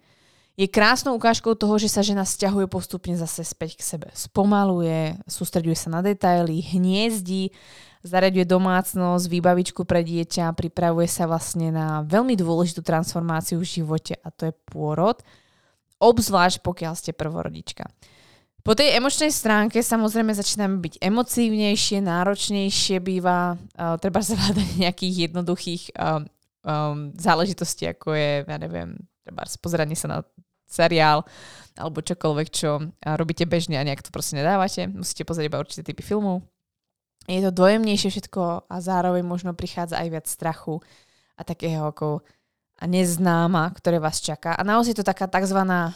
Je 0.59 0.67
krásnou 0.67 1.15
ukážkou 1.15 1.55
toho, 1.55 1.79
že 1.79 1.87
sa 1.87 2.03
žena 2.03 2.27
stiahuje 2.27 2.67
postupne 2.67 3.15
zase 3.15 3.47
späť 3.47 3.79
k 3.79 3.87
sebe. 3.87 4.07
Spomaluje, 4.11 5.15
sústreďuje 5.23 5.77
sa 5.79 5.89
na 5.89 6.03
detaily, 6.03 6.59
hniezdí, 6.59 7.55
zariaduje 8.03 8.43
domácnosť, 8.43 9.31
výbavičku 9.31 9.87
pre 9.87 10.03
dieťa, 10.03 10.51
pripravuje 10.57 11.07
sa 11.07 11.29
vlastne 11.29 11.71
na 11.71 12.03
veľmi 12.03 12.35
dôležitú 12.35 12.83
transformáciu 12.83 13.63
v 13.63 13.69
živote 13.79 14.19
a 14.19 14.27
to 14.33 14.51
je 14.51 14.53
pôrod, 14.67 15.23
obzvlášť 16.01 16.59
pokiaľ 16.65 16.93
ste 16.99 17.15
prvorodička. 17.15 17.87
Po 18.61 18.77
tej 18.77 18.93
emočnej 18.93 19.33
stránke 19.33 19.81
samozrejme 19.81 20.37
začíname 20.37 20.77
byť 20.85 21.01
emotívnejšie, 21.01 21.97
náročnejšie 22.05 23.01
býva, 23.01 23.57
uh, 23.57 23.97
treba 23.97 24.21
zvládať 24.21 24.67
nejakých 24.85 25.31
jednoduchých 25.31 25.83
um, 25.97 26.29
um, 26.61 27.09
záležitostí, 27.17 27.89
ako 27.89 28.13
je, 28.13 28.31
ja 28.45 28.57
neviem, 28.61 29.01
treba 29.25 29.45
pozeranie 29.61 29.97
sa 29.97 30.09
na 30.09 30.17
seriál 30.71 31.27
alebo 31.75 32.03
čokoľvek, 32.03 32.47
čo 32.51 32.91
robíte 33.03 33.47
bežne 33.47 33.79
a 33.79 33.87
nejak 33.87 34.03
to 34.03 34.11
proste 34.11 34.39
nedávate. 34.39 34.87
Musíte 34.91 35.27
pozrieť 35.27 35.47
iba 35.47 35.61
určité 35.61 35.81
typy 35.83 36.03
filmov. 36.03 36.43
Je 37.29 37.39
to 37.43 37.53
dojemnejšie 37.53 38.09
všetko 38.09 38.65
a 38.67 38.75
zároveň 38.81 39.21
možno 39.21 39.53
prichádza 39.53 40.01
aj 40.01 40.07
viac 40.09 40.25
strachu 40.27 40.81
a 41.37 41.41
takého 41.45 41.85
ako 41.87 42.25
a 42.81 42.89
neznáma, 42.89 43.69
ktoré 43.77 44.01
vás 44.01 44.17
čaká. 44.17 44.57
A 44.57 44.65
naozaj 44.65 44.97
je 44.97 44.99
to 44.99 45.05
taká 45.05 45.29
takzvaná 45.29 45.93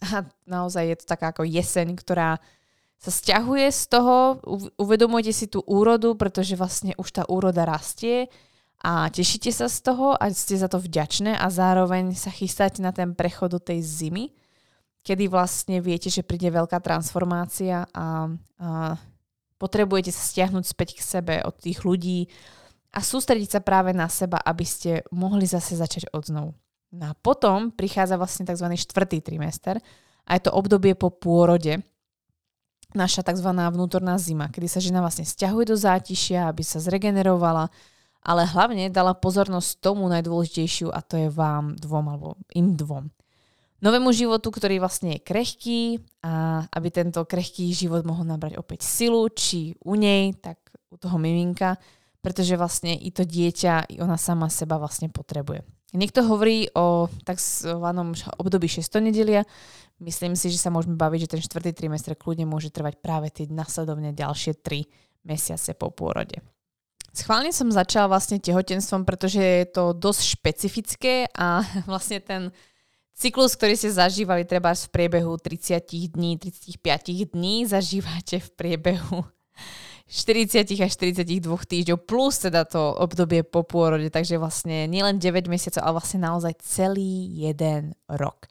a 0.14 0.28
naozaj 0.44 0.84
je 0.84 0.96
to 1.00 1.06
taká 1.08 1.32
ako 1.32 1.48
jeseň, 1.48 1.96
ktorá 1.96 2.36
sa 3.00 3.10
stiahuje 3.12 3.68
z 3.68 3.82
toho, 3.92 4.40
uvedomujete 4.80 5.32
si 5.32 5.46
tú 5.48 5.60
úrodu, 5.68 6.16
pretože 6.16 6.56
vlastne 6.56 6.96
už 6.96 7.08
tá 7.12 7.22
úroda 7.28 7.68
rastie 7.68 8.32
a 8.84 9.08
tešíte 9.08 9.48
sa 9.48 9.64
z 9.64 9.80
toho 9.80 10.12
a 10.12 10.28
ste 10.28 10.60
za 10.60 10.68
to 10.68 10.76
vďačné 10.76 11.32
a 11.40 11.48
zároveň 11.48 12.12
sa 12.12 12.28
chystáte 12.28 12.84
na 12.84 12.92
ten 12.92 13.16
prechod 13.16 13.56
do 13.56 13.60
tej 13.60 13.80
zimy, 13.80 14.36
kedy 15.00 15.32
vlastne 15.32 15.80
viete, 15.80 16.12
že 16.12 16.20
príde 16.20 16.52
veľká 16.52 16.84
transformácia 16.84 17.88
a, 17.88 18.28
a 18.60 18.68
potrebujete 19.56 20.12
sa 20.12 20.20
stiahnuť 20.20 20.64
späť 20.68 20.88
k 20.96 21.00
sebe 21.00 21.34
od 21.40 21.56
tých 21.56 21.80
ľudí 21.88 22.28
a 22.92 23.00
sústrediť 23.00 23.56
sa 23.56 23.60
práve 23.64 23.96
na 23.96 24.12
seba, 24.12 24.36
aby 24.44 24.68
ste 24.68 25.00
mohli 25.08 25.48
zase 25.48 25.80
začať 25.80 26.12
od 26.12 26.28
znovu. 26.28 26.52
No 26.92 27.10
a 27.10 27.16
potom 27.16 27.72
prichádza 27.72 28.20
vlastne 28.20 28.44
tzv. 28.44 28.68
štvrtý 28.68 29.24
trimester 29.24 29.80
a 30.28 30.30
je 30.36 30.44
to 30.44 30.52
obdobie 30.52 30.92
po 30.92 31.08
pôrode, 31.08 31.80
naša 32.94 33.26
tzv. 33.26 33.48
vnútorná 33.48 34.14
zima, 34.20 34.52
kedy 34.52 34.68
sa 34.70 34.78
žena 34.78 35.02
vlastne 35.02 35.26
stiahuje 35.26 35.74
do 35.74 35.76
zátišia, 35.76 36.46
aby 36.46 36.62
sa 36.62 36.78
zregenerovala, 36.78 37.72
ale 38.24 38.48
hlavne 38.48 38.88
dala 38.88 39.12
pozornosť 39.12 39.84
tomu 39.84 40.08
najdôležitejšiu 40.08 40.88
a 40.88 41.04
to 41.04 41.20
je 41.20 41.28
vám 41.28 41.76
dvom 41.76 42.06
alebo 42.08 42.28
im 42.56 42.72
dvom. 42.72 43.12
Novému 43.84 44.16
životu, 44.16 44.48
ktorý 44.48 44.80
vlastne 44.80 45.20
je 45.20 45.20
krehký 45.20 46.00
a 46.24 46.64
aby 46.72 46.88
tento 46.88 47.20
krehký 47.28 47.68
život 47.76 48.00
mohol 48.08 48.24
nabrať 48.24 48.56
opäť 48.56 48.80
silu, 48.80 49.28
či 49.28 49.76
u 49.84 49.92
nej, 49.92 50.32
tak 50.40 50.56
u 50.88 50.96
toho 50.96 51.20
miminka, 51.20 51.76
pretože 52.24 52.56
vlastne 52.56 52.96
i 52.96 53.12
to 53.12 53.28
dieťa, 53.28 53.92
i 53.92 54.00
ona 54.00 54.16
sama 54.16 54.48
seba 54.48 54.80
vlastne 54.80 55.12
potrebuje. 55.12 55.68
Niekto 55.92 56.24
hovorí 56.24 56.72
o 56.72 57.12
tzv. 57.28 57.76
období 58.40 58.66
6 58.66 58.88
nedelia. 59.04 59.44
Myslím 60.00 60.32
si, 60.34 60.48
že 60.48 60.58
sa 60.58 60.72
môžeme 60.72 60.96
baviť, 60.96 61.28
že 61.28 61.32
ten 61.36 61.42
štvrtý 61.44 61.70
trimestr 61.76 62.16
kľudne 62.16 62.48
môže 62.48 62.72
trvať 62.72 62.98
práve 62.98 63.28
tie 63.30 63.46
nasledovne 63.46 64.16
ďalšie 64.16 64.58
3 64.58 65.28
mesiace 65.28 65.76
po 65.76 65.92
pôrode. 65.92 66.40
Schválne 67.14 67.54
som 67.54 67.70
začala 67.70 68.10
vlastne 68.10 68.42
tehotenstvom, 68.42 69.06
pretože 69.06 69.38
je 69.38 69.66
to 69.70 69.94
dosť 69.94 70.22
špecifické 70.34 71.14
a 71.30 71.62
vlastne 71.90 72.18
ten 72.18 72.50
cyklus, 73.14 73.54
ktorý 73.54 73.78
ste 73.78 73.94
zažívali 73.94 74.42
treba 74.42 74.74
v 74.74 74.90
priebehu 74.90 75.38
30 75.38 76.10
dní, 76.10 76.42
35 76.42 77.30
dní, 77.30 77.64
zažívate 77.74 78.42
v 78.42 78.48
priebehu 78.58 79.22
40 80.10 80.66
až 80.84 80.90
42 81.00 81.46
týždňov 81.46 81.98
plus 82.04 82.42
teda 82.42 82.68
to 82.68 82.82
obdobie 82.98 83.40
po 83.40 83.64
pôrode, 83.64 84.10
takže 84.12 84.36
vlastne 84.36 84.84
nielen 84.84 85.16
9 85.16 85.48
mesiacov, 85.48 85.80
ale 85.80 85.96
vlastne 85.96 86.20
naozaj 86.20 86.52
celý 86.60 87.30
jeden 87.30 87.96
rok. 88.10 88.50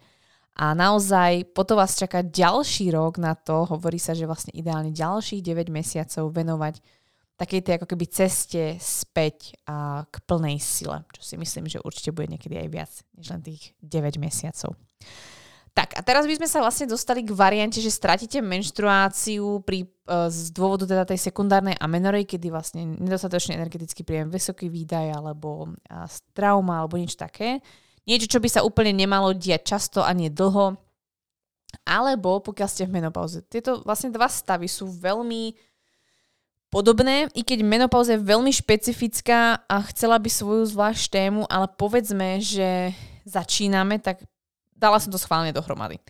A 0.56 0.72
naozaj 0.74 1.52
potom 1.52 1.78
vás 1.78 2.00
čaká 2.00 2.24
ďalší 2.24 2.96
rok 2.96 3.20
na 3.20 3.36
to, 3.36 3.70
hovorí 3.70 4.00
sa, 4.00 4.16
že 4.16 4.26
vlastne 4.26 4.56
ideálne 4.56 4.96
ďalších 4.96 5.44
9 5.46 5.70
mesiacov 5.70 6.32
venovať 6.32 7.03
takej 7.44 7.62
tej 7.62 7.74
ako 7.76 7.88
keby 7.92 8.06
ceste 8.08 8.64
späť 8.80 9.60
a 9.68 10.08
k 10.08 10.16
plnej 10.24 10.64
sile, 10.64 11.04
čo 11.12 11.20
si 11.20 11.36
myslím, 11.36 11.68
že 11.68 11.84
určite 11.84 12.16
bude 12.16 12.32
niekedy 12.32 12.56
aj 12.56 12.68
viac 12.72 12.92
než 13.20 13.28
len 13.36 13.42
tých 13.44 13.76
9 13.84 14.16
mesiacov. 14.24 14.80
Tak 15.74 15.98
a 15.98 16.06
teraz 16.06 16.30
by 16.30 16.38
sme 16.38 16.46
sa 16.46 16.62
vlastne 16.62 16.86
dostali 16.86 17.26
k 17.26 17.34
variante, 17.34 17.82
že 17.82 17.90
stratíte 17.90 18.46
menštruáciu 18.46 19.66
pri, 19.66 19.90
uh, 20.06 20.30
z 20.30 20.54
dôvodu 20.54 20.86
teda 20.86 21.02
tej 21.02 21.18
sekundárnej 21.18 21.74
amenorej, 21.82 22.30
kedy 22.30 22.54
vlastne 22.54 22.86
nedostatočný 23.02 23.58
energetický 23.58 24.06
príjem, 24.06 24.30
vysoký 24.30 24.70
výdaj 24.70 25.18
alebo 25.18 25.74
trauma 26.38 26.86
alebo 26.86 27.02
niečo 27.02 27.18
také. 27.18 27.58
Niečo, 28.06 28.38
čo 28.38 28.40
by 28.40 28.50
sa 28.54 28.62
úplne 28.62 28.94
nemalo 28.94 29.34
diať 29.34 29.74
často 29.74 30.06
a 30.06 30.14
nie 30.14 30.30
dlho. 30.30 30.78
Alebo 31.90 32.38
pokiaľ 32.46 32.70
ste 32.70 32.86
v 32.86 33.02
menopauze. 33.02 33.42
Tieto 33.50 33.82
vlastne 33.82 34.14
dva 34.14 34.30
stavy 34.30 34.70
sú 34.70 34.86
veľmi 34.86 35.73
podobné, 36.74 37.30
i 37.38 37.46
keď 37.46 37.62
menopauza 37.62 38.18
je 38.18 38.26
veľmi 38.26 38.50
špecifická 38.50 39.62
a 39.70 39.76
chcela 39.94 40.18
by 40.18 40.26
svoju 40.26 40.66
zvlášť 40.74 41.14
tému, 41.14 41.46
ale 41.46 41.70
povedzme, 41.70 42.42
že 42.42 42.98
začíname, 43.30 44.02
tak 44.02 44.26
dala 44.74 44.98
som 44.98 45.14
to 45.14 45.22
schválne 45.22 45.54
dohromady. 45.54 46.02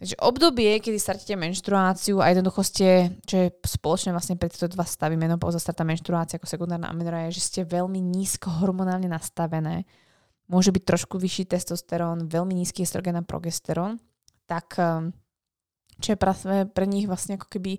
Takže 0.00 0.16
obdobie, 0.16 0.80
kedy 0.80 0.96
stratíte 0.96 1.36
menštruáciu 1.36 2.24
a 2.24 2.32
jednoducho 2.32 2.64
ste, 2.64 3.20
čo 3.28 3.36
je 3.36 3.52
spoločné 3.52 4.16
vlastne 4.16 4.40
pre 4.40 4.48
tieto 4.48 4.64
dva 4.72 4.88
stavy, 4.88 5.12
menopauza, 5.20 5.60
strata 5.60 5.84
menštruácia 5.84 6.40
ako 6.40 6.48
sekundárna 6.48 6.88
amenora, 6.88 7.28
je, 7.28 7.36
že 7.36 7.44
ste 7.44 7.60
veľmi 7.68 8.00
nízko 8.00 8.48
hormonálne 8.64 9.12
nastavené. 9.12 9.84
Môže 10.48 10.72
byť 10.72 10.82
trošku 10.88 11.20
vyšší 11.20 11.52
testosterón, 11.52 12.32
veľmi 12.32 12.56
nízky 12.56 12.80
estrogen 12.80 13.20
a 13.20 13.22
progesterón. 13.22 14.00
Tak 14.48 14.80
ehm, 14.80 15.12
čo 16.00 16.16
je 16.16 16.18
práve 16.18 16.66
pre 16.72 16.88
nich 16.88 17.04
vlastne 17.04 17.36
ako 17.36 17.46
keby 17.46 17.76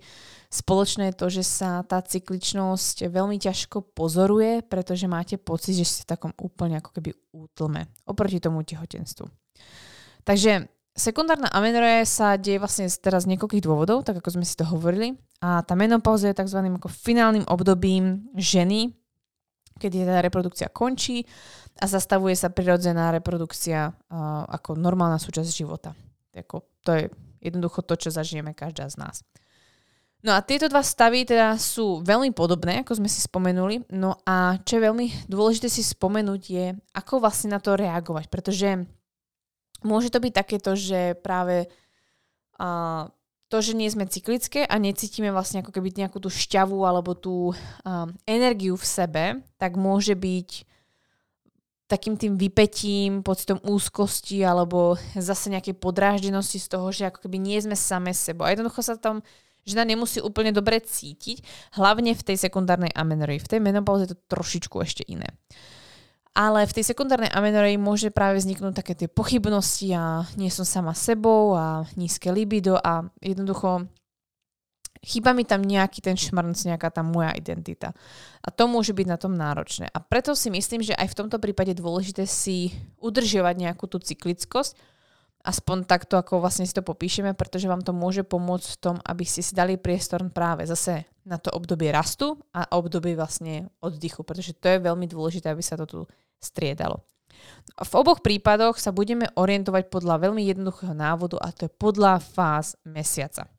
spoločné 0.53 1.17
to, 1.17 1.27
že 1.27 1.41
sa 1.41 1.81
tá 1.81 1.99
cykličnosť 1.99 3.09
veľmi 3.09 3.41
ťažko 3.41 3.95
pozoruje, 3.97 4.61
pretože 4.61 5.09
máte 5.09 5.41
pocit, 5.41 5.79
že 5.79 5.85
ste 5.87 6.01
v 6.05 6.11
takom 6.13 6.31
úplne 6.37 6.77
ako 6.77 7.01
keby 7.01 7.11
útlme 7.33 7.89
oproti 8.05 8.37
tomu 8.37 8.61
tehotenstvu. 8.61 9.25
Takže 10.21 10.69
sekundárna 10.93 11.49
amenorreia 11.49 12.03
sa 12.03 12.35
deje 12.35 12.59
vlastne 12.59 12.85
teraz 12.99 13.23
z 13.25 13.35
niekoľkých 13.35 13.63
dôvodov, 13.63 14.03
tak 14.03 14.19
ako 14.19 14.37
sme 14.39 14.45
si 14.45 14.59
to 14.59 14.67
hovorili. 14.67 15.15
A 15.41 15.65
tá 15.65 15.73
menopauza 15.73 16.29
je 16.29 16.37
tzv. 16.37 16.59
ako 16.61 16.89
finálnym 16.91 17.47
obdobím 17.49 18.29
ženy, 18.37 18.93
kedy 19.81 20.05
tá 20.05 20.21
reprodukcia 20.21 20.69
končí 20.69 21.25
a 21.81 21.89
zastavuje 21.89 22.37
sa 22.37 22.53
prirodzená 22.53 23.09
reprodukcia 23.09 23.89
uh, 23.89 24.45
ako 24.45 24.77
normálna 24.77 25.17
súčasť 25.17 25.49
života. 25.49 25.97
Ako, 26.35 26.61
to 26.85 26.91
je 26.93 27.03
jednoducho 27.41 27.81
to, 27.81 27.97
čo 27.97 28.13
zažijeme 28.13 28.53
každá 28.53 28.87
z 28.87 29.01
nás. 29.01 29.25
No 30.21 30.37
a 30.37 30.45
tieto 30.45 30.69
dva 30.69 30.85
stavy 30.85 31.25
teda 31.25 31.57
sú 31.57 32.05
veľmi 32.05 32.29
podobné, 32.37 32.85
ako 32.85 33.01
sme 33.01 33.09
si 33.09 33.25
spomenuli. 33.25 33.89
No 33.89 34.21
a 34.21 34.61
čo 34.61 34.77
je 34.77 34.85
veľmi 34.85 35.07
dôležité 35.25 35.65
si 35.65 35.81
spomenúť 35.81 36.41
je, 36.45 36.65
ako 36.93 37.25
vlastne 37.25 37.57
na 37.57 37.59
to 37.59 37.73
reagovať, 37.73 38.29
pretože 38.29 38.85
Môže 39.81 40.13
to 40.13 40.21
byť 40.21 40.33
takéto, 40.33 40.77
že 40.77 41.17
práve 41.25 41.65
uh, 42.61 43.09
to, 43.49 43.57
že 43.59 43.73
nie 43.73 43.89
sme 43.89 44.05
cyklické 44.05 44.63
a 44.69 44.77
necítime 44.77 45.33
vlastne 45.33 45.65
ako 45.65 45.73
keby 45.73 45.89
nejakú 45.97 46.21
tú 46.21 46.29
šťavu 46.29 46.85
alebo 46.85 47.17
tú 47.17 47.51
um, 47.51 47.55
energiu 48.29 48.77
v 48.77 48.85
sebe, 48.85 49.23
tak 49.57 49.75
môže 49.81 50.13
byť 50.13 50.69
takým 51.91 52.15
tým 52.15 52.39
vypetím, 52.39 53.19
pocitom 53.19 53.59
úzkosti 53.67 54.47
alebo 54.47 54.95
zase 55.19 55.51
nejakej 55.51 55.75
podráždenosti 55.75 56.63
z 56.63 56.67
toho, 56.71 56.87
že 56.95 57.11
ako 57.11 57.27
keby 57.27 57.35
nie 57.35 57.59
sme 57.59 57.75
same 57.75 58.15
sebou. 58.15 58.47
A 58.47 58.55
jednoducho 58.55 58.79
sa 58.79 58.95
tam 58.95 59.19
žena 59.67 59.83
nemusí 59.83 60.23
úplne 60.23 60.55
dobre 60.55 60.79
cítiť, 60.79 61.43
hlavne 61.75 62.15
v 62.15 62.25
tej 62.25 62.37
sekundárnej 62.39 62.95
amenorei. 62.95 63.37
V 63.37 63.51
tej 63.51 63.59
menopauze 63.59 64.09
je 64.09 64.15
to 64.15 64.23
trošičku 64.31 64.79
ešte 64.81 65.03
iné. 65.05 65.27
Ale 66.31 66.63
v 66.63 66.75
tej 66.79 66.95
sekundárnej 66.95 67.27
amenoreji 67.27 67.75
môže 67.75 68.07
práve 68.07 68.39
vzniknúť 68.39 68.71
také 68.71 68.95
tie 68.95 69.11
pochybnosti 69.11 69.91
a 69.91 70.23
nie 70.39 70.47
som 70.47 70.63
sama 70.63 70.95
sebou 70.95 71.59
a 71.59 71.83
nízke 71.99 72.31
libido 72.31 72.79
a 72.79 73.03
jednoducho 73.19 73.91
chýba 75.01 75.33
mi 75.33 75.43
tam 75.43 75.65
nejaký 75.65 75.99
ten 76.01 76.13
šmrnc, 76.13 76.57
nejaká 76.61 76.93
tá 76.93 77.01
moja 77.01 77.33
identita. 77.33 77.93
A 78.45 78.53
to 78.53 78.69
môže 78.69 78.93
byť 78.93 79.07
na 79.09 79.17
tom 79.17 79.33
náročné. 79.33 79.89
A 79.89 79.97
preto 80.01 80.37
si 80.37 80.53
myslím, 80.53 80.85
že 80.85 80.97
aj 80.97 81.13
v 81.13 81.17
tomto 81.25 81.37
prípade 81.41 81.73
dôležité 81.73 82.29
si 82.29 82.73
udržiavať 83.01 83.55
nejakú 83.57 83.89
tú 83.89 83.97
cyklickosť, 83.97 84.77
aspoň 85.41 85.89
takto, 85.89 86.21
ako 86.21 86.37
vlastne 86.37 86.69
si 86.69 86.73
to 86.73 86.85
popíšeme, 86.85 87.33
pretože 87.33 87.65
vám 87.65 87.81
to 87.81 87.97
môže 87.97 88.21
pomôcť 88.21 88.77
v 88.77 88.81
tom, 88.81 88.95
aby 89.01 89.25
ste 89.25 89.41
si 89.41 89.57
dali 89.57 89.73
priestor 89.73 90.21
práve 90.29 90.69
zase 90.69 91.09
na 91.25 91.41
to 91.41 91.49
obdobie 91.53 91.89
rastu 91.89 92.37
a 92.53 92.69
obdobie 92.77 93.17
vlastne 93.17 93.73
oddychu, 93.81 94.21
pretože 94.21 94.53
to 94.53 94.69
je 94.69 94.85
veľmi 94.85 95.09
dôležité, 95.09 95.49
aby 95.49 95.65
sa 95.65 95.77
to 95.81 95.85
tu 95.89 95.99
striedalo. 96.37 97.01
V 97.73 97.91
oboch 97.97 98.21
prípadoch 98.21 98.77
sa 98.77 98.93
budeme 98.93 99.25
orientovať 99.33 99.89
podľa 99.89 100.29
veľmi 100.29 100.45
jednoduchého 100.45 100.93
návodu 100.93 101.41
a 101.41 101.49
to 101.49 101.65
je 101.65 101.71
podľa 101.73 102.21
fáz 102.21 102.77
mesiaca. 102.85 103.49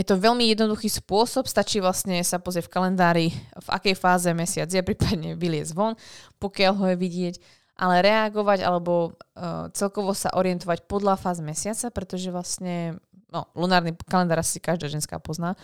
Je 0.00 0.08
to 0.08 0.16
veľmi 0.16 0.48
jednoduchý 0.48 0.88
spôsob, 0.88 1.44
stačí 1.44 1.76
vlastne 1.76 2.24
sa 2.24 2.40
pozrieť 2.40 2.72
v 2.72 2.72
kalendári, 2.72 3.26
v 3.36 3.68
akej 3.68 3.92
fáze 4.00 4.32
mesiac 4.32 4.72
je, 4.72 4.80
prípadne 4.80 5.36
vyliez 5.36 5.76
von, 5.76 5.92
pokiaľ 6.40 6.72
ho 6.80 6.84
je 6.88 6.96
vidieť 6.96 7.34
ale 7.80 8.04
reagovať 8.04 8.60
alebo 8.60 9.12
uh, 9.12 9.72
celkovo 9.72 10.12
sa 10.12 10.32
orientovať 10.36 10.84
podľa 10.84 11.16
fáz 11.16 11.40
mesiaca, 11.40 11.88
pretože 11.88 12.28
vlastne, 12.28 13.00
no, 13.32 13.48
lunárny 13.56 13.96
kalendár 14.04 14.44
asi 14.44 14.60
každá 14.60 14.88
ženská 14.88 15.16
pozná 15.16 15.56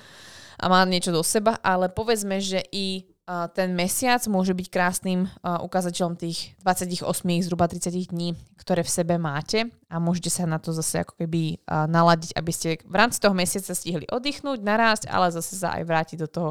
a 0.57 0.65
má 0.73 0.81
niečo 0.89 1.13
do 1.13 1.21
seba, 1.21 1.61
ale 1.61 1.93
povedzme, 1.93 2.41
že 2.41 2.65
i 2.73 3.05
ten 3.27 3.75
mesiac 3.75 4.23
môže 4.31 4.55
byť 4.55 4.67
krásnym 4.71 5.27
ukazateľom 5.43 6.15
tých 6.15 6.55
28, 6.63 7.03
zhruba 7.43 7.67
30 7.67 8.15
dní, 8.15 8.39
ktoré 8.55 8.87
v 8.87 8.95
sebe 8.95 9.19
máte 9.19 9.67
a 9.91 9.99
môžete 9.99 10.31
sa 10.31 10.47
na 10.47 10.63
to 10.63 10.71
zase 10.71 11.03
ako 11.03 11.19
keby 11.19 11.59
naladiť, 11.67 12.39
aby 12.39 12.53
ste 12.55 12.79
v 12.87 12.95
rámci 12.95 13.19
toho 13.19 13.35
mesiaca 13.35 13.75
stihli 13.75 14.07
oddychnúť, 14.07 14.63
narásť, 14.63 15.11
ale 15.11 15.35
zase 15.35 15.59
sa 15.59 15.75
aj 15.75 15.83
vrátiť 15.83 16.19
do 16.23 16.29
toho 16.31 16.51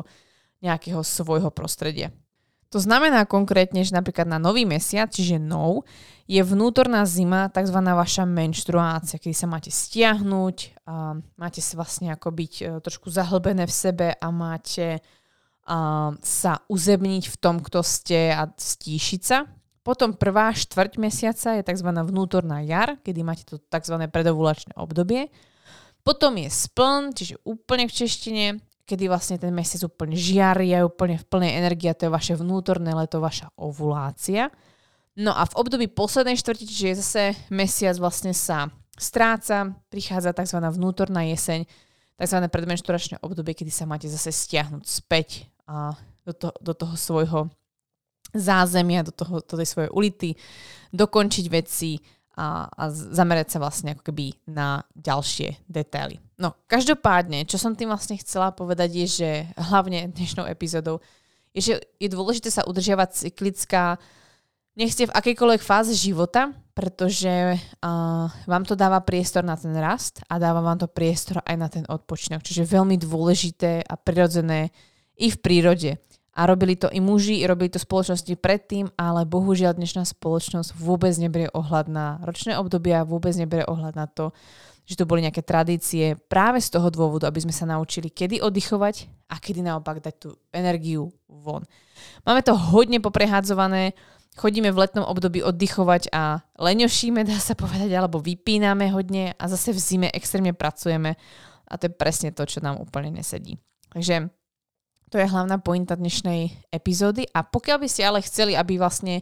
nejakého 0.60 1.00
svojho 1.00 1.48
prostredia. 1.48 2.12
To 2.76 2.84
znamená 2.84 3.24
konkrétne, 3.24 3.88
že 3.88 3.96
napríklad 3.96 4.28
na 4.28 4.36
nový 4.36 4.68
mesiac, 4.68 5.08
čiže 5.08 5.40
nov, 5.40 5.88
je 6.28 6.44
vnútorná 6.44 7.08
zima, 7.08 7.48
tzv. 7.48 7.80
vaša 7.80 8.28
menštruácia, 8.28 9.16
kedy 9.16 9.32
sa 9.32 9.48
máte 9.48 9.72
stiahnuť, 9.72 10.84
a 10.84 11.16
máte 11.40 11.64
sa 11.64 11.80
vlastne 11.80 12.12
ako 12.12 12.36
byť 12.36 12.54
e, 12.60 12.64
trošku 12.84 13.08
zahlbené 13.14 13.64
v 13.70 13.74
sebe 13.74 14.08
a 14.12 14.28
máte 14.28 15.00
a, 15.66 16.14
sa 16.22 16.62
uzemniť 16.70 17.34
v 17.34 17.38
tom, 17.42 17.60
kto 17.60 17.82
ste 17.82 18.32
a 18.32 18.48
stíšiť 18.54 19.22
sa. 19.22 19.50
Potom 19.86 20.18
prvá 20.18 20.50
štvrť 20.54 20.98
mesiaca 20.98 21.58
je 21.58 21.66
tzv. 21.66 21.90
vnútorná 21.90 22.66
jar, 22.66 22.98
kedy 23.06 23.22
máte 23.22 23.46
to 23.46 23.62
tzv. 23.62 23.98
predovulačné 24.10 24.74
obdobie. 24.78 25.30
Potom 26.06 26.38
je 26.38 26.50
spln, 26.50 27.14
čiže 27.18 27.42
úplne 27.46 27.90
v 27.90 27.94
češtine 27.94 28.46
kedy 28.86 29.10
vlastne 29.10 29.42
ten 29.42 29.50
mesiac 29.50 29.82
úplne 29.82 30.14
žiari 30.14 30.70
a 30.78 30.86
úplne 30.86 31.18
v 31.18 31.26
plnej 31.26 31.58
energii 31.58 31.90
a 31.90 31.98
to 31.98 32.08
je 32.08 32.14
vaše 32.14 32.34
vnútorné 32.38 32.94
leto, 32.94 33.18
vaša 33.18 33.50
ovulácia. 33.58 34.54
No 35.18 35.34
a 35.34 35.44
v 35.50 35.58
období 35.58 35.90
poslednej 35.90 36.38
štvrti, 36.38 36.70
čiže 36.70 37.02
zase 37.02 37.24
mesiac 37.50 37.98
vlastne 37.98 38.32
sa 38.32 38.70
stráca, 38.96 39.74
prichádza 39.90 40.38
tzv. 40.38 40.62
vnútorná 40.62 41.26
jeseň, 41.26 41.66
tzv. 42.16 42.38
predmenšturačné 42.48 43.22
obdobie, 43.22 43.56
kedy 43.56 43.72
sa 43.72 43.86
máte 43.88 44.08
zase 44.12 44.32
stiahnuť 44.32 44.84
späť 44.84 45.48
a 45.68 45.96
do, 46.24 46.34
to, 46.34 46.50
do 46.62 46.74
toho 46.74 46.96
svojho 46.96 47.40
zázemia, 48.36 49.06
do, 49.06 49.14
toho, 49.16 49.40
do 49.40 49.56
tej 49.56 49.68
svojej 49.68 49.92
ulity, 49.94 50.36
dokončiť 50.92 51.46
veci, 51.48 52.00
a, 52.36 52.68
a 52.68 52.84
zamerať 52.92 53.56
sa 53.56 53.64
vlastne 53.64 53.96
ako 53.96 54.12
keby 54.12 54.36
na 54.52 54.84
ďalšie 54.92 55.66
detaily. 55.72 56.20
No, 56.36 56.52
každopádne, 56.68 57.48
čo 57.48 57.56
som 57.56 57.80
tým 57.80 57.88
vlastne 57.88 58.20
chcela 58.20 58.52
povedať 58.52 58.92
je, 58.92 59.08
že 59.08 59.30
hlavne 59.56 60.12
dnešnou 60.12 60.44
epizódou 60.44 61.00
je, 61.56 61.72
že 61.72 61.74
je 61.96 62.12
dôležité 62.12 62.52
sa 62.52 62.68
udržiavať 62.68 63.32
cyklická, 63.32 63.96
nech 64.76 64.92
ste 64.92 65.08
v 65.08 65.16
akejkoľvek 65.16 65.62
fáze 65.64 65.96
života, 65.96 66.52
pretože 66.76 67.56
uh, 67.56 68.28
vám 68.28 68.64
to 68.68 68.76
dáva 68.76 69.00
priestor 69.00 69.48
na 69.48 69.56
ten 69.56 69.72
rast 69.80 70.20
a 70.28 70.36
dáva 70.36 70.60
vám 70.60 70.84
to 70.84 70.92
priestor 70.92 71.40
aj 71.48 71.56
na 71.56 71.72
ten 71.72 71.88
odpočinok. 71.88 72.44
Čiže 72.44 72.68
veľmi 72.68 73.00
dôležité 73.00 73.80
a 73.88 73.96
prirodzené 73.96 74.76
i 75.16 75.32
v 75.32 75.38
prírode. 75.40 75.92
A 76.36 76.44
robili 76.44 76.76
to 76.76 76.92
i 76.92 77.00
muži, 77.00 77.40
i 77.40 77.48
robili 77.48 77.72
to 77.72 77.80
spoločnosti 77.80 78.36
predtým, 78.36 78.92
ale 79.00 79.24
bohužiaľ 79.24 79.80
dnešná 79.80 80.04
spoločnosť 80.04 80.76
vôbec 80.76 81.16
neberie 81.16 81.48
ohľad 81.56 81.88
na 81.88 82.20
ročné 82.28 82.60
obdobia, 82.60 83.08
vôbec 83.08 83.32
neberie 83.40 83.64
ohľad 83.64 83.96
na 83.96 84.12
to, 84.12 84.36
že 84.84 85.00
to 85.00 85.08
boli 85.08 85.24
nejaké 85.24 85.40
tradície 85.48 86.20
práve 86.28 86.60
z 86.60 86.76
toho 86.76 86.92
dôvodu, 86.92 87.32
aby 87.32 87.40
sme 87.40 87.56
sa 87.56 87.64
naučili, 87.64 88.12
kedy 88.12 88.44
oddychovať 88.44 89.08
a 89.32 89.40
kedy 89.40 89.64
naopak 89.64 90.04
dať 90.04 90.16
tú 90.20 90.30
energiu 90.52 91.08
von. 91.32 91.64
Máme 92.28 92.44
to 92.44 92.52
hodne 92.52 93.00
poprehádzované, 93.00 93.96
chodíme 94.36 94.70
v 94.72 94.80
letnom 94.84 95.08
období 95.08 95.40
oddychovať 95.42 96.12
a 96.12 96.44
leňošíme, 96.60 97.24
dá 97.24 97.40
sa 97.40 97.56
povedať, 97.56 97.90
alebo 97.96 98.20
vypíname 98.20 98.92
hodne 98.92 99.32
a 99.36 99.44
zase 99.48 99.72
v 99.72 99.80
zime 99.80 100.08
extrémne 100.12 100.52
pracujeme 100.52 101.16
a 101.66 101.74
to 101.80 101.90
je 101.90 101.98
presne 101.98 102.30
to, 102.36 102.46
čo 102.46 102.62
nám 102.62 102.78
úplne 102.78 103.10
nesedí. 103.16 103.58
Takže 103.96 104.30
To 105.14 105.22
je 105.22 105.32
hlavná 105.32 105.62
pointa 105.62 105.96
dnešnej 105.96 106.68
epizódy. 106.74 107.30
A 107.32 107.46
pokiaľ 107.46 107.78
by 107.78 107.88
ste 107.88 108.04
ale 108.04 108.26
chceli, 108.26 108.58
aby 108.58 108.82
vlastne 108.82 109.22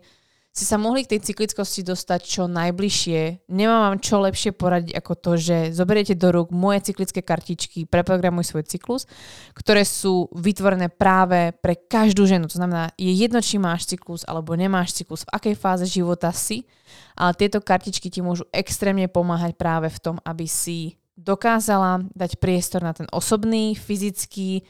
ste 0.54 0.70
sa 0.70 0.78
mohli 0.78 1.02
k 1.02 1.18
tej 1.18 1.34
cyklickosti 1.34 1.82
dostať 1.82 2.22
čo 2.22 2.44
najbližšie. 2.46 3.50
Nemám 3.50 3.90
vám 3.90 3.98
čo 3.98 4.22
lepšie 4.22 4.54
poradiť 4.54 4.94
ako 4.94 5.14
to, 5.18 5.32
že 5.34 5.58
zoberiete 5.74 6.14
do 6.14 6.30
rúk 6.30 6.54
moje 6.54 6.94
cyklické 6.94 7.26
kartičky, 7.26 7.90
preprogramuj 7.90 8.54
svoj 8.54 8.70
cyklus, 8.70 9.10
ktoré 9.58 9.82
sú 9.82 10.30
vytvorené 10.30 10.94
práve 10.94 11.58
pre 11.58 11.74
každú 11.74 12.30
ženu. 12.30 12.46
To 12.46 12.62
znamená, 12.62 12.94
je 13.02 13.10
jedno, 13.10 13.42
či 13.42 13.58
máš 13.58 13.90
cyklus 13.90 14.22
alebo 14.30 14.54
nemáš 14.54 14.94
cyklus, 14.94 15.26
v 15.26 15.34
akej 15.34 15.56
fáze 15.58 15.90
života 15.90 16.30
si, 16.30 16.70
ale 17.18 17.34
tieto 17.34 17.58
kartičky 17.58 18.14
ti 18.14 18.22
môžu 18.22 18.46
extrémne 18.54 19.10
pomáhať 19.10 19.58
práve 19.58 19.90
v 19.90 20.02
tom, 20.06 20.22
aby 20.22 20.46
si 20.46 21.02
dokázala 21.18 22.06
dať 22.14 22.38
priestor 22.38 22.86
na 22.86 22.94
ten 22.94 23.10
osobný, 23.10 23.74
fyzický, 23.74 24.62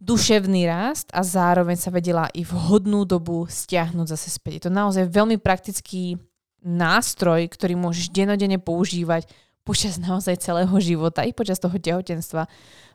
duševný 0.00 0.64
rast 0.64 1.12
a 1.12 1.20
zároveň 1.20 1.76
sa 1.76 1.92
vedela 1.92 2.26
i 2.32 2.40
vhodnú 2.40 3.04
dobu 3.04 3.44
stiahnuť 3.44 4.06
zase 4.16 4.32
späť. 4.32 4.52
Je 4.56 4.64
to 4.66 4.72
naozaj 4.72 5.04
veľmi 5.06 5.36
praktický 5.36 6.16
nástroj, 6.64 7.48
ktorý 7.52 7.76
môžeš 7.76 8.08
denodene 8.12 8.56
používať 8.56 9.28
počas 9.60 10.00
naozaj 10.00 10.40
celého 10.40 10.72
života, 10.80 11.22
i 11.22 11.36
počas 11.36 11.60
toho 11.60 11.76
tehotenstva, 11.76 12.48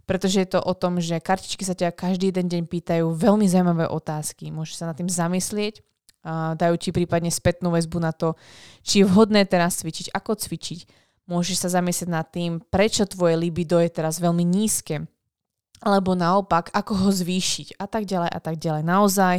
pretože 0.10 0.42
je 0.42 0.50
to 0.50 0.60
o 0.60 0.74
tom, 0.74 0.98
že 0.98 1.22
kartičky 1.22 1.62
sa 1.62 1.78
ťa 1.78 1.94
každý 1.94 2.34
jeden 2.34 2.50
deň 2.50 2.62
pýtajú 2.66 3.06
veľmi 3.14 3.46
zaujímavé 3.46 3.86
otázky. 3.86 4.50
Môžeš 4.50 4.82
sa 4.82 4.90
nad 4.90 4.98
tým 4.98 5.10
zamyslieť, 5.10 5.86
a 6.26 6.58
dajú 6.58 6.76
ti 6.82 6.90
prípadne 6.90 7.30
spätnú 7.30 7.70
väzbu 7.70 8.02
na 8.02 8.10
to, 8.10 8.34
či 8.82 9.06
je 9.06 9.06
vhodné 9.06 9.46
teraz 9.46 9.86
cvičiť, 9.86 10.10
ako 10.10 10.34
cvičiť. 10.34 11.06
Môžeš 11.30 11.70
sa 11.70 11.70
zamyslieť 11.70 12.10
nad 12.10 12.26
tým, 12.26 12.62
prečo 12.66 13.06
tvoje 13.06 13.38
libido 13.38 13.78
je 13.78 13.94
teraz 13.94 14.18
veľmi 14.18 14.42
nízke 14.42 15.06
alebo 15.86 16.18
naopak, 16.18 16.74
ako 16.74 16.94
ho 17.06 17.10
zvýšiť 17.14 17.78
a 17.78 17.86
tak 17.86 18.10
ďalej 18.10 18.32
a 18.34 18.40
tak 18.42 18.58
ďalej. 18.58 18.84
Naozaj 18.84 19.36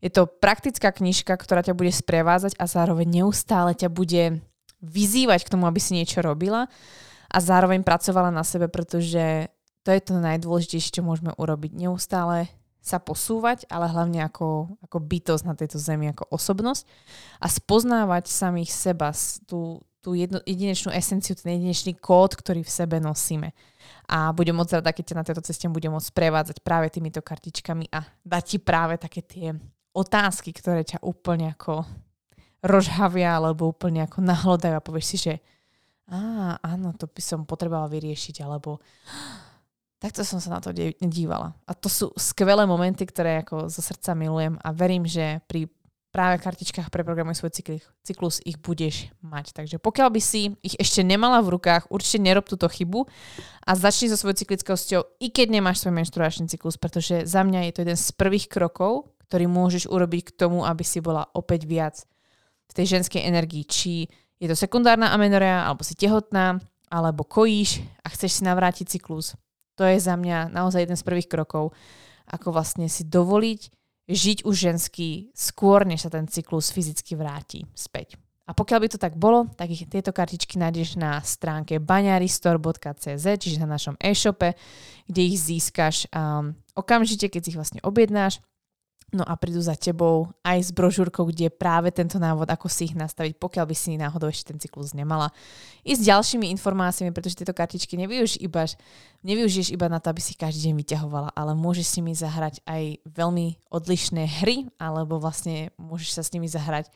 je 0.00 0.10
to 0.10 0.24
praktická 0.26 0.90
knižka, 0.90 1.36
ktorá 1.36 1.60
ťa 1.60 1.76
bude 1.76 1.92
sprevádzať 1.92 2.56
a 2.56 2.64
zároveň 2.64 3.22
neustále 3.22 3.76
ťa 3.76 3.92
bude 3.92 4.40
vyzývať 4.82 5.46
k 5.46 5.52
tomu, 5.52 5.68
aby 5.68 5.78
si 5.78 5.94
niečo 5.94 6.24
robila 6.24 6.66
a 7.30 7.38
zároveň 7.38 7.86
pracovala 7.86 8.34
na 8.34 8.42
sebe, 8.42 8.66
pretože 8.66 9.52
to 9.86 9.94
je 9.94 10.00
to 10.02 10.18
najdôležitejšie, 10.18 10.98
čo 10.98 11.06
môžeme 11.06 11.30
urobiť. 11.38 11.76
Neustále 11.76 12.50
sa 12.82 12.98
posúvať, 12.98 13.62
ale 13.70 13.86
hlavne 13.86 14.26
ako, 14.26 14.74
ako 14.82 14.98
bytosť 14.98 15.44
na 15.46 15.54
tejto 15.54 15.78
zemi, 15.78 16.10
ako 16.10 16.26
osobnosť 16.34 16.82
a 17.38 17.46
spoznávať 17.46 18.26
samých 18.26 18.74
seba, 18.74 19.14
tú, 19.46 19.78
tú 20.02 20.18
jedno, 20.18 20.42
jedinečnú 20.42 20.90
esenciu, 20.90 21.38
ten 21.38 21.56
jedinečný 21.62 21.94
kód, 22.02 22.34
ktorý 22.34 22.66
v 22.66 22.74
sebe 22.74 22.98
nosíme 22.98 23.54
a 24.10 24.34
budem 24.34 24.52
moc 24.52 24.68
rada, 24.68 24.90
keď 24.90 25.14
ťa 25.14 25.18
na 25.18 25.26
tejto 25.26 25.42
ceste 25.46 25.70
budem 25.70 25.94
môcť 25.94 26.10
prevádzať 26.10 26.56
práve 26.60 26.90
týmito 26.90 27.22
kartičkami 27.22 27.88
a 27.94 28.02
dať 28.26 28.44
ti 28.44 28.58
práve 28.58 28.98
také 28.98 29.22
tie 29.22 29.48
otázky, 29.94 30.50
ktoré 30.50 30.82
ťa 30.82 31.00
úplne 31.06 31.54
ako 31.54 31.86
rozhavia 32.62 33.38
alebo 33.38 33.70
úplne 33.70 34.04
ako 34.04 34.18
nahlodajú 34.20 34.74
a 34.74 34.84
povieš 34.84 35.06
si, 35.06 35.16
že 35.30 35.34
á, 36.10 36.58
áno, 36.60 36.94
to 36.98 37.06
by 37.06 37.22
som 37.22 37.46
potrebovala 37.46 37.90
vyriešiť 37.90 38.42
alebo 38.42 38.82
takto 40.02 40.26
som 40.26 40.42
sa 40.42 40.58
na 40.58 40.60
to 40.60 40.74
dívala. 40.98 41.54
A 41.62 41.72
to 41.78 41.86
sú 41.86 42.10
skvelé 42.18 42.66
momenty, 42.66 43.06
ktoré 43.06 43.42
ako 43.42 43.70
zo 43.70 43.82
srdca 43.82 44.18
milujem 44.18 44.58
a 44.58 44.68
verím, 44.74 45.06
že 45.06 45.38
pri 45.46 45.70
práve 46.12 46.44
kartičkách 46.44 46.92
preprogramuj 46.92 47.40
svoj 47.40 47.56
cyklus, 47.56 47.82
cyklus, 48.04 48.36
ich 48.44 48.60
budeš 48.60 49.08
mať. 49.24 49.56
Takže 49.56 49.76
pokiaľ 49.80 50.08
by 50.12 50.20
si 50.20 50.52
ich 50.60 50.76
ešte 50.76 51.00
nemala 51.00 51.40
v 51.40 51.56
rukách, 51.56 51.88
určite 51.88 52.20
nerob 52.20 52.44
túto 52.44 52.68
chybu 52.68 53.08
a 53.64 53.72
začni 53.72 54.12
so 54.12 54.20
svojou 54.20 54.44
cyklickosťou, 54.44 55.00
i 55.24 55.32
keď 55.32 55.58
nemáš 55.58 55.80
svoj 55.80 55.96
menštruačný 55.96 56.52
cyklus, 56.52 56.76
pretože 56.76 57.24
za 57.24 57.40
mňa 57.42 57.66
je 57.66 57.72
to 57.72 57.82
jeden 57.88 57.98
z 57.98 58.08
prvých 58.12 58.46
krokov, 58.52 59.08
ktorý 59.26 59.48
môžeš 59.48 59.88
urobiť 59.88 60.28
k 60.28 60.36
tomu, 60.36 60.68
aby 60.68 60.84
si 60.84 61.00
bola 61.00 61.24
opäť 61.32 61.64
viac 61.64 61.96
v 62.68 62.72
tej 62.76 63.00
ženskej 63.00 63.24
energii. 63.24 63.64
Či 63.64 64.04
je 64.36 64.46
to 64.46 64.52
sekundárna 64.52 65.16
amenorea, 65.16 65.64
alebo 65.64 65.80
si 65.80 65.96
tehotná, 65.96 66.60
alebo 66.92 67.24
kojíš 67.24 67.80
a 68.04 68.12
chceš 68.12 68.38
si 68.38 68.42
navrátiť 68.44 69.00
cyklus. 69.00 69.32
To 69.80 69.88
je 69.88 69.96
za 69.96 70.20
mňa 70.20 70.52
naozaj 70.52 70.84
jeden 70.84 71.00
z 71.00 71.06
prvých 71.08 71.32
krokov, 71.32 71.72
ako 72.28 72.52
vlastne 72.52 72.92
si 72.92 73.08
dovoliť 73.08 73.81
žiť 74.08 74.44
už 74.46 74.54
ženský 74.54 75.30
skôr, 75.34 75.86
než 75.86 76.06
sa 76.06 76.10
ten 76.10 76.26
cyklus 76.26 76.74
fyzicky 76.74 77.14
vráti 77.14 77.66
späť. 77.74 78.18
A 78.42 78.58
pokiaľ 78.58 78.78
by 78.82 78.88
to 78.90 78.98
tak 78.98 79.14
bolo, 79.14 79.46
tak 79.54 79.70
ich 79.70 79.86
tieto 79.86 80.10
kartičky 80.10 80.58
nájdeš 80.58 80.98
na 80.98 81.22
stránke 81.22 81.78
baňaristore.cz, 81.78 83.26
čiže 83.38 83.62
na 83.62 83.78
našom 83.78 83.94
e-shope, 84.02 84.58
kde 85.06 85.20
ich 85.22 85.38
získaš 85.38 86.10
um, 86.10 86.52
okamžite, 86.74 87.30
keď 87.30 87.40
si 87.40 87.50
ich 87.54 87.58
vlastne 87.58 87.80
objednáš 87.86 88.42
No 89.12 89.28
a 89.28 89.36
prídu 89.36 89.60
za 89.60 89.76
tebou 89.76 90.32
aj 90.40 90.58
s 90.58 90.70
brožúrkou, 90.72 91.28
kde 91.28 91.52
je 91.52 91.52
práve 91.52 91.92
tento 91.92 92.16
návod, 92.16 92.48
ako 92.48 92.64
si 92.72 92.88
ich 92.88 92.96
nastaviť, 92.96 93.36
pokiaľ 93.36 93.64
by 93.68 93.76
si 93.76 94.00
náhodou 94.00 94.32
ešte 94.32 94.48
ten 94.48 94.56
cyklus 94.56 94.96
nemala. 94.96 95.28
I 95.84 95.92
s 95.92 96.00
ďalšími 96.00 96.48
informáciami, 96.56 97.12
pretože 97.12 97.36
tieto 97.36 97.52
kartičky 97.52 98.00
nevyužiješ 98.00 98.40
iba, 98.40 98.64
nevyužiješ 99.20 99.68
iba 99.76 99.92
na 99.92 100.00
to, 100.00 100.08
aby 100.08 100.24
si 100.24 100.32
každý 100.32 100.72
deň 100.72 100.74
vyťahovala, 100.80 101.28
ale 101.36 101.52
môžeš 101.52 101.92
si 101.92 102.00
mi 102.00 102.16
zahrať 102.16 102.64
aj 102.64 103.04
veľmi 103.04 103.68
odlišné 103.68 104.24
hry, 104.40 104.72
alebo 104.80 105.20
vlastne 105.20 105.76
môžeš 105.76 106.16
sa 106.16 106.22
s 106.24 106.32
nimi 106.32 106.48
zahrať 106.48 106.88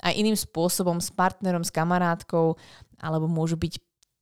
aj 0.00 0.16
iným 0.16 0.40
spôsobom, 0.40 1.04
s 1.04 1.12
partnerom, 1.12 1.68
s 1.68 1.74
kamarátkou, 1.74 2.56
alebo 2.96 3.28
môžu 3.28 3.60
byť 3.60 3.76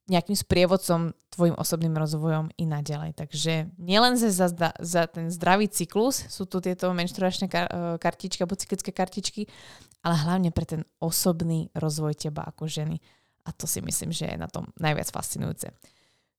nejakým 0.07 0.35
sprievodcom 0.39 1.11
tvojim 1.31 1.55
osobným 1.59 1.95
rozvojom 1.95 2.51
i 2.55 2.63
naďalej. 2.63 3.19
Takže 3.19 3.75
nielen 3.75 4.15
za, 4.15 4.47
za, 4.79 5.01
ten 5.05 5.27
zdravý 5.27 5.67
cyklus 5.67 6.27
sú 6.31 6.47
tu 6.47 6.63
tieto 6.63 6.89
menštruačné 6.95 7.51
kar, 7.51 7.67
e, 7.67 7.99
kartičky 7.99 8.41
alebo 8.41 8.55
cyklické 8.55 8.95
kartičky, 8.95 9.51
ale 10.01 10.15
hlavne 10.15 10.55
pre 10.55 10.63
ten 10.63 10.81
osobný 11.03 11.67
rozvoj 11.75 12.15
teba 12.15 12.47
ako 12.47 12.71
ženy. 12.71 12.97
A 13.43 13.51
to 13.51 13.67
si 13.67 13.83
myslím, 13.83 14.15
že 14.15 14.31
je 14.31 14.35
na 14.39 14.47
tom 14.47 14.71
najviac 14.79 15.11
fascinujúce. 15.11 15.71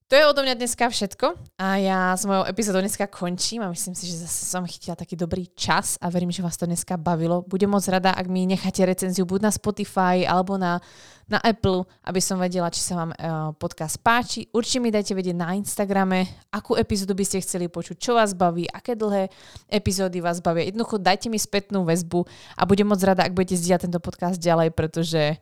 To 0.09 0.17
je 0.17 0.25
odo 0.25 0.41
mňa 0.41 0.57
dneska 0.57 0.89
všetko 0.89 1.37
a 1.61 1.77
ja 1.77 2.17
s 2.17 2.25
mojou 2.25 2.49
epizódou 2.49 2.81
dneska 2.81 3.05
končím 3.13 3.61
a 3.61 3.69
myslím 3.69 3.93
si, 3.93 4.09
že 4.09 4.25
zase 4.25 4.49
som 4.49 4.65
chytila 4.65 4.97
taký 4.97 5.21
dobrý 5.21 5.53
čas 5.53 6.01
a 6.01 6.09
verím, 6.09 6.33
že 6.33 6.41
vás 6.41 6.57
to 6.57 6.65
dneska 6.65 6.97
bavilo. 6.97 7.45
Budem 7.45 7.69
moc 7.69 7.85
rada, 7.85 8.17
ak 8.17 8.25
mi 8.25 8.49
necháte 8.49 8.89
recenziu 8.89 9.29
buď 9.29 9.41
na 9.45 9.53
Spotify 9.53 10.25
alebo 10.25 10.57
na, 10.57 10.81
na 11.29 11.37
Apple, 11.45 11.85
aby 12.09 12.25
som 12.25 12.41
vedela, 12.41 12.73
či 12.73 12.81
sa 12.81 13.05
vám 13.05 13.13
uh, 13.13 13.53
podcast 13.61 14.01
páči. 14.01 14.49
Určite 14.49 14.81
mi 14.81 14.89
dajte 14.89 15.13
vedieť 15.13 15.37
na 15.37 15.53
Instagrame, 15.61 16.25
akú 16.57 16.73
epizódu 16.73 17.13
by 17.13 17.29
ste 17.29 17.45
chceli 17.45 17.69
počuť, 17.69 18.01
čo 18.01 18.17
vás 18.17 18.33
baví, 18.33 18.65
aké 18.65 18.97
dlhé 18.97 19.29
epizódy 19.69 20.25
vás 20.25 20.41
bavia. 20.41 20.73
Jednoducho 20.73 20.97
dajte 20.97 21.29
mi 21.29 21.37
spätnú 21.37 21.85
väzbu 21.85 22.25
a 22.57 22.65
budem 22.65 22.89
moc 22.89 23.05
rada, 23.05 23.29
ak 23.29 23.37
budete 23.37 23.61
zdieľať 23.61 23.93
tento 23.93 24.01
podcast 24.01 24.41
ďalej, 24.41 24.73
pretože 24.73 25.37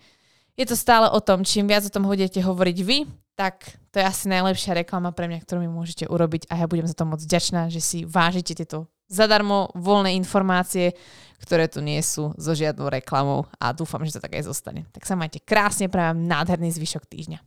je 0.56 0.64
to 0.66 0.76
stále 0.76 1.06
o 1.12 1.20
tom, 1.20 1.44
čím 1.44 1.68
viac 1.68 1.84
o 1.84 1.92
tom 1.92 2.08
budete 2.08 2.40
hovoriť 2.40 2.78
vy, 2.82 2.98
tak 3.36 3.76
to 3.92 4.00
je 4.00 4.04
asi 4.08 4.32
najlepšia 4.32 4.80
reklama 4.80 5.12
pre 5.12 5.28
mňa, 5.28 5.44
ktorú 5.44 5.60
mi 5.60 5.68
môžete 5.68 6.08
urobiť 6.08 6.48
a 6.48 6.64
ja 6.64 6.66
budem 6.66 6.88
za 6.88 6.96
to 6.96 7.04
moc 7.04 7.20
vďačná, 7.20 7.68
že 7.68 7.84
si 7.84 7.98
vážite 8.08 8.56
tieto 8.56 8.88
zadarmo 9.06 9.70
voľné 9.76 10.16
informácie, 10.16 10.96
ktoré 11.44 11.68
tu 11.68 11.84
nie 11.84 12.00
sú 12.00 12.32
so 12.40 12.52
žiadnou 12.56 12.88
reklamou 12.88 13.44
a 13.60 13.70
dúfam, 13.76 14.02
že 14.02 14.16
to 14.16 14.24
tak 14.24 14.40
aj 14.40 14.48
zostane. 14.48 14.88
Tak 14.90 15.04
sa 15.04 15.14
majte 15.14 15.38
krásne, 15.44 15.92
prajem 15.92 16.24
nádherný 16.24 16.72
zvyšok 16.72 17.04
týždňa. 17.06 17.38